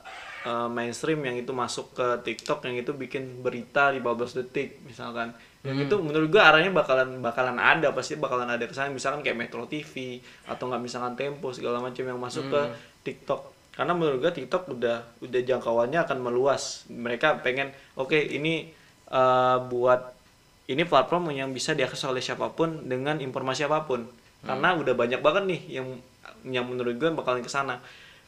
[0.48, 5.36] uh, mainstream yang itu masuk ke TikTok yang itu bikin berita 15 detik misalkan.
[5.60, 8.88] Yang itu menurut gua arahnya bakalan bakalan ada pasti bakalan ada ke sana.
[8.88, 12.62] Misalkan kayak Metro TV atau enggak misalkan Tempo segala macam yang masuk ke
[13.04, 13.60] TikTok.
[13.76, 16.84] Karena menurut gue TikTok udah udah jangkauannya akan meluas.
[16.92, 18.72] Mereka pengen oke ini
[19.08, 20.19] eh, buat
[20.70, 24.06] ini platform yang bisa diakses oleh siapa pun dengan informasi apa pun.
[24.46, 25.88] Karena udah banyak banget nih yang
[26.46, 27.82] yang menurut gue bakalan ke sana.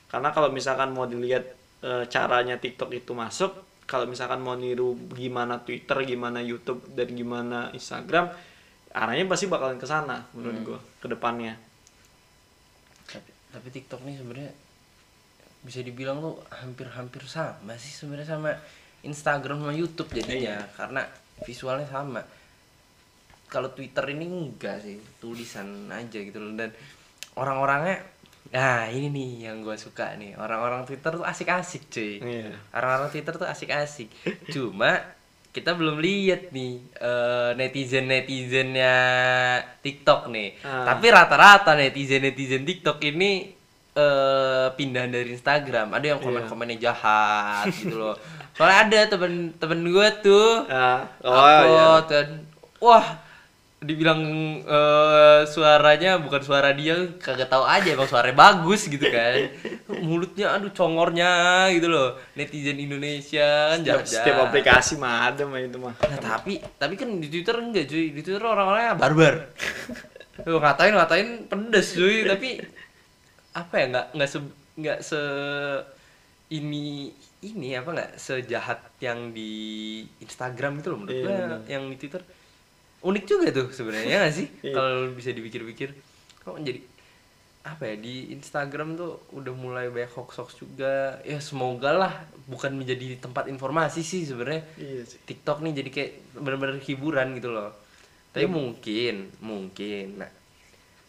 [0.09, 1.45] Karena kalau misalkan mau dilihat
[1.85, 7.75] eh, caranya TikTok itu masuk kalau misalkan mau niru gimana Twitter gimana YouTube dan gimana
[7.75, 8.31] Instagram
[8.91, 11.59] arahnya pasti bakalan ke sana menurut gue ke depannya.
[13.07, 14.51] Tapi tapi TikTok nih sebenarnya
[15.61, 18.51] bisa dibilang tuh hampir-hampir sama sih sebenarnya sama
[19.03, 20.63] Instagram sama YouTube jadinya.
[20.75, 21.03] Karena
[21.45, 22.21] visualnya sama.
[23.51, 26.55] Kalau Twitter ini enggak sih tulisan aja gitu loh.
[26.55, 26.71] Dan
[27.35, 27.99] orang-orangnya
[28.51, 30.39] nah ini nih yang gue suka nih.
[30.39, 32.19] Orang-orang Twitter tuh asik-asik cuy.
[32.19, 32.51] Iya.
[32.75, 34.07] orang-orang Twitter tuh asik-asik.
[34.53, 34.99] Cuma
[35.51, 36.79] kita belum lihat nih
[37.59, 38.95] netizen netizennya
[39.83, 40.55] TikTok nih.
[40.63, 40.87] Ah.
[40.95, 43.51] tapi rata-rata netizen netizen TikTok ini
[43.91, 45.91] eh pindah dari Instagram.
[45.91, 48.15] Ada yang komen-komennya jahat gitu loh
[48.53, 51.59] soalnya ada temen-temen gue tuh Ah, oh, iya.
[51.61, 52.27] upload dan
[52.77, 53.05] wah
[53.81, 54.21] dibilang
[54.61, 59.49] eh, suaranya bukan suara dia kagak tahu aja emang suaranya bagus gitu kan.
[60.05, 65.57] Mulutnya aduh congornya gitu loh netizen Indonesia kan setiap, jahat setiap aplikasi mah ada mah
[65.57, 65.97] itu mah.
[65.97, 68.13] Nah tapi tapi kan di Twitter enggak cuy.
[68.13, 69.35] Di Twitter orang-orangnya barbar.
[70.45, 72.29] Tuh, ngatain ngatain pedes cuy.
[72.29, 72.49] Tapi
[73.57, 74.37] apa ya nggak nggak se
[74.77, 75.21] nggak se
[76.53, 77.09] ini
[77.41, 79.51] ini apa nggak sejahat yang di
[80.19, 81.59] Instagram gitu loh menurut Iya, gua benar.
[81.65, 82.21] yang di Twitter
[83.01, 84.73] unik juga tuh sebenarnya ya nggak sih Iya.
[84.73, 85.89] kalau bisa dipikir-pikir
[86.37, 86.81] kok jadi
[87.61, 92.13] apa ya di Instagram tuh udah mulai banyak hoax-hoax juga ya semoga lah
[92.45, 97.53] bukan menjadi tempat informasi sih sebenarnya iya sih TikTok nih jadi kayak bener-bener hiburan gitu
[97.53, 97.69] loh.
[98.31, 98.49] Tapi Ya.
[98.49, 100.31] mungkin, mungkin nah,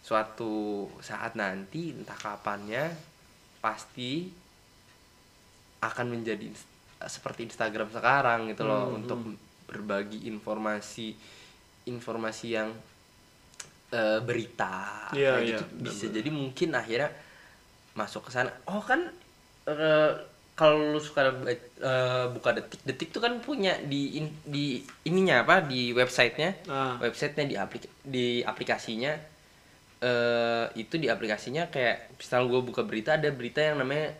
[0.03, 0.53] suatu
[0.99, 2.91] saat nanti entah kapannya
[3.61, 4.26] pasti
[5.83, 6.68] akan menjadi ins-
[7.03, 9.18] seperti Instagram sekarang gitu loh Hmm, untuk
[9.66, 11.18] berbagi informasi
[11.85, 12.70] informasi yang
[13.91, 15.11] eh, berita.
[15.12, 17.11] Iya, kayak iya, gitu bisa jadi mungkin akhirnya
[17.93, 18.49] masuk ke sana.
[18.64, 19.11] Oh kan
[19.66, 20.11] eh,
[20.55, 21.59] kalau lu suka eh,
[22.30, 26.51] buka detik detik tuh kan punya di in- di ininya apa di websitenya.
[26.70, 26.97] Ah.
[27.03, 29.12] websitenya di aplik di aplikasinya.
[30.03, 34.11] Eh itu di aplikasinya kayak misal gue buka berita ada berita yang namanya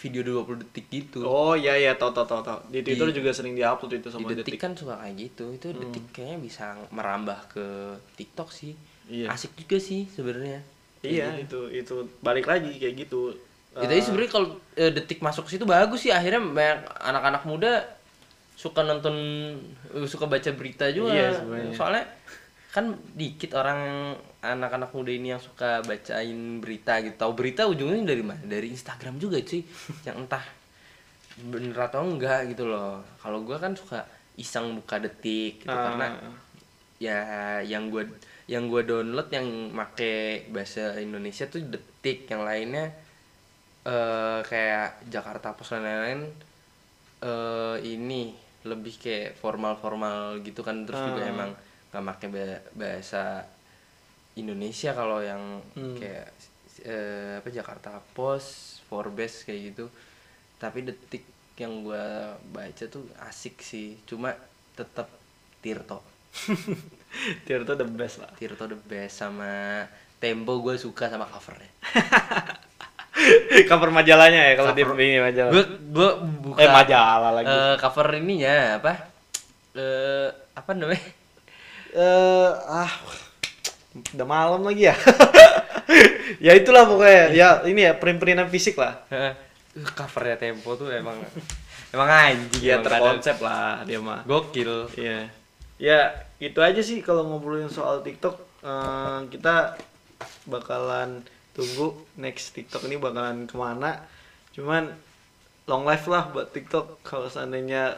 [0.00, 1.20] video 20 detik gitu.
[1.28, 4.12] Oh iya iya tau tau tau tau di Twitter Di- juga sering diupload itu di
[4.16, 5.44] sama detik, detik, kan suka kayak gitu.
[5.52, 7.66] Itu detik kayaknya bisa merambah ke
[8.16, 8.72] TikTok sih.
[9.10, 9.26] Iya.
[9.34, 10.62] asik juga sih sebenarnya.
[11.02, 13.34] Iya itu itu balik lagi kayak gitu.
[13.74, 14.48] Ya, tapi sebenarnya kalau
[14.78, 16.14] eh, detik masuk ke situ bagus sih.
[16.14, 17.72] Akhirnya banyak anak-anak muda
[18.54, 19.14] suka nonton
[19.92, 21.10] eh, suka baca berita juga.
[21.12, 21.28] Iya,
[21.74, 22.04] soalnya
[22.70, 27.18] kan dikit orang anak-anak muda ini yang suka bacain berita gitu.
[27.18, 28.38] Tahu berita ujungnya dari mana?
[28.40, 29.66] Dari Instagram juga cuy.
[30.06, 30.44] Yang entah
[31.40, 33.02] bener atau enggak gitu loh.
[33.18, 34.06] Kalau gua kan suka
[34.38, 35.92] iseng buka detik gitu Ah.
[35.92, 36.06] karena
[36.96, 37.18] ya
[37.60, 38.06] yang gua
[38.46, 42.30] yang gua download yang make bahasa Indonesia tuh detik.
[42.30, 42.86] Yang lainnya
[43.82, 46.20] eh kayak Jakarta Post dan lain-lain
[47.20, 48.30] eh ini
[48.62, 50.86] lebih kayak formal-formal gitu kan.
[50.86, 51.32] Terus juga Ah.
[51.32, 51.50] emang
[51.90, 53.44] nggak ba- bahasa
[54.38, 55.96] Indonesia kalau yang Hmm.
[55.98, 56.28] kayak
[56.80, 59.86] eh, apa Jakarta Post, Forbes kayak gitu.
[60.56, 61.24] Tapi detik
[61.60, 64.32] yang gua baca tuh asik sih, cuma
[64.72, 65.10] tetap
[65.60, 66.00] Tirto.
[67.44, 69.82] Tirto the best lah Tirto the best sama
[70.22, 71.68] Tempo gue suka sama covernya.
[73.68, 76.10] cover majalahnya ya kalau di ini majalah Gue gue
[76.40, 78.92] buka eh majalah lagi eh, cover ininya apa?
[79.76, 81.19] Eh apa namanya?
[81.94, 82.92] Eh ah
[84.14, 84.96] udah malam lagi ya
[86.46, 89.02] ya itulah pokoknya ya ini ya print-printan fisik lah
[89.70, 91.14] Eh, covernya Tempo tuh emang
[91.94, 94.90] emang anjing ya terkonsep lah dia mah Gokil.
[94.98, 95.30] Iya.
[95.80, 98.34] Ya, itu aja sih kalau ngobrolin soal TikTok.
[98.66, 99.78] Eh, kita
[100.50, 101.22] bakalan
[101.54, 104.02] tunggu next TikTok ini bakalan ke mana.
[104.50, 104.90] Cuman
[105.70, 107.94] long life lah buat TikTok kalau seandainya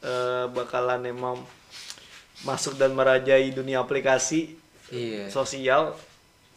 [0.00, 1.36] eh, bakalan emang
[2.42, 4.56] masuk dan merajai dunia aplikasi
[4.90, 5.30] Iya.
[5.30, 5.94] sosial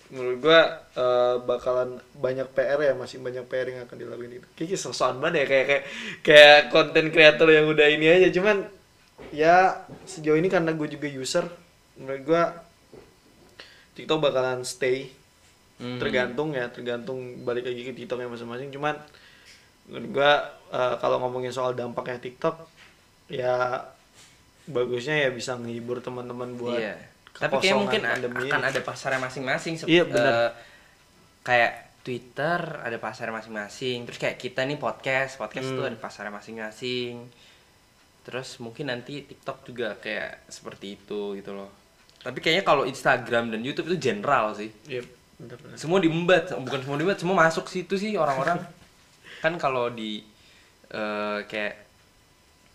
[0.09, 0.61] menurut gua
[0.93, 5.45] eh, bakalan banyak PR ya masih banyak PR yang akan dilakuin itu kayaknya sosokan banget
[5.45, 5.83] ya kayak kayak
[6.25, 8.65] kayak konten kreator yang udah ini aja cuman
[9.29, 11.45] ya sejauh ini karena gue juga user
[11.97, 12.43] menurut gua
[13.93, 15.09] TikTok bakalan stay
[15.73, 15.97] Hmm.
[15.97, 18.93] tergantung ya tergantung balik lagi ke TikToknya masing-masing cuman
[19.89, 20.31] menurut gua
[20.69, 22.55] eh, kalau ngomongin soal dampaknya TikTok
[23.27, 23.81] ya
[24.65, 26.95] bagusnya ya bisa menghibur teman-teman buat Iya.
[27.33, 29.73] Tapi kayak mungkin pandemi akan ada pasarnya masing-masing.
[29.89, 30.21] Iya, benar.
[30.23, 30.49] eh,
[31.41, 31.71] kayak
[32.03, 34.05] Twitter ada pasar masing-masing.
[34.05, 35.77] Terus kayak kita nih podcast, podcast Hmm.
[35.79, 37.25] tuh ada pasar masing-masing.
[38.23, 41.71] Terus mungkin nanti TikTok juga kayak seperti itu gitu loh.
[42.21, 44.71] Tapi kayaknya kalau Instagram dan YouTube itu general sih.
[44.87, 45.03] Iya,
[45.35, 45.75] bener-bener.
[45.75, 48.61] Semua diembat, bukan semua diembat, semua masuk situ sih orang-orang.
[49.43, 50.23] kan kalau di
[50.87, 51.82] eh, kayak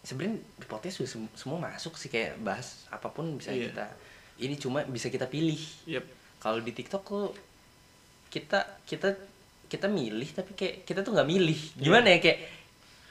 [0.01, 3.71] sebenarnya di podcast sem- semua masuk sih kayak bahas apa pun bisa Iya.
[3.71, 3.87] kita.
[4.39, 5.59] Ini cuma bisa kita pilih.
[5.85, 6.05] Yep.
[6.39, 7.33] Kalau di TikTok kok
[8.29, 9.17] kita kita
[9.67, 11.59] kita milih tapi kayak kita tuh nggak milih.
[11.77, 12.39] Gimana ya kayak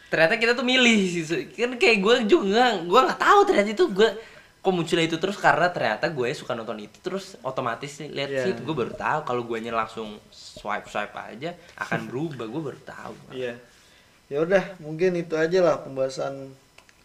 [0.07, 1.25] ternyata kita tuh milih sih.
[1.51, 4.09] Kan kayak gue juga gue nggak tahu ternyata itu gue
[4.57, 8.43] kok munculnya itu terus karena ternyata gue suka nonton itu terus otomatis nih, lihat Iya.
[8.43, 13.15] sih gue baru tahu kalau gue langsung swipe swipe aja akan berubah gue baru tahu
[13.31, 13.55] Iya.
[14.27, 16.51] Ya udah, mungkin itu aja lah pembahasan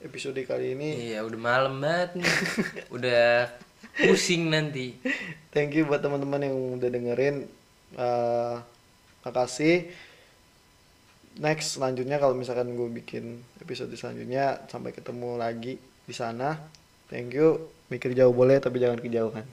[0.03, 1.11] episode kali ini.
[1.11, 2.33] iya udah malam banget nih
[2.97, 3.51] udah
[4.03, 4.99] pusing nanti
[5.53, 7.45] Thank you buat teman-teman yang udah dengerin.
[7.93, 8.57] Eh,
[9.21, 9.93] makasih.
[11.37, 15.77] Next selanjutnya kalau misalkan gue bikin episode selanjutnya sampai ketemu lagi
[16.09, 16.57] di sana.
[17.13, 17.69] Thank you.
[17.93, 19.45] Mikir jauh boleh tapi jangan kejauhan.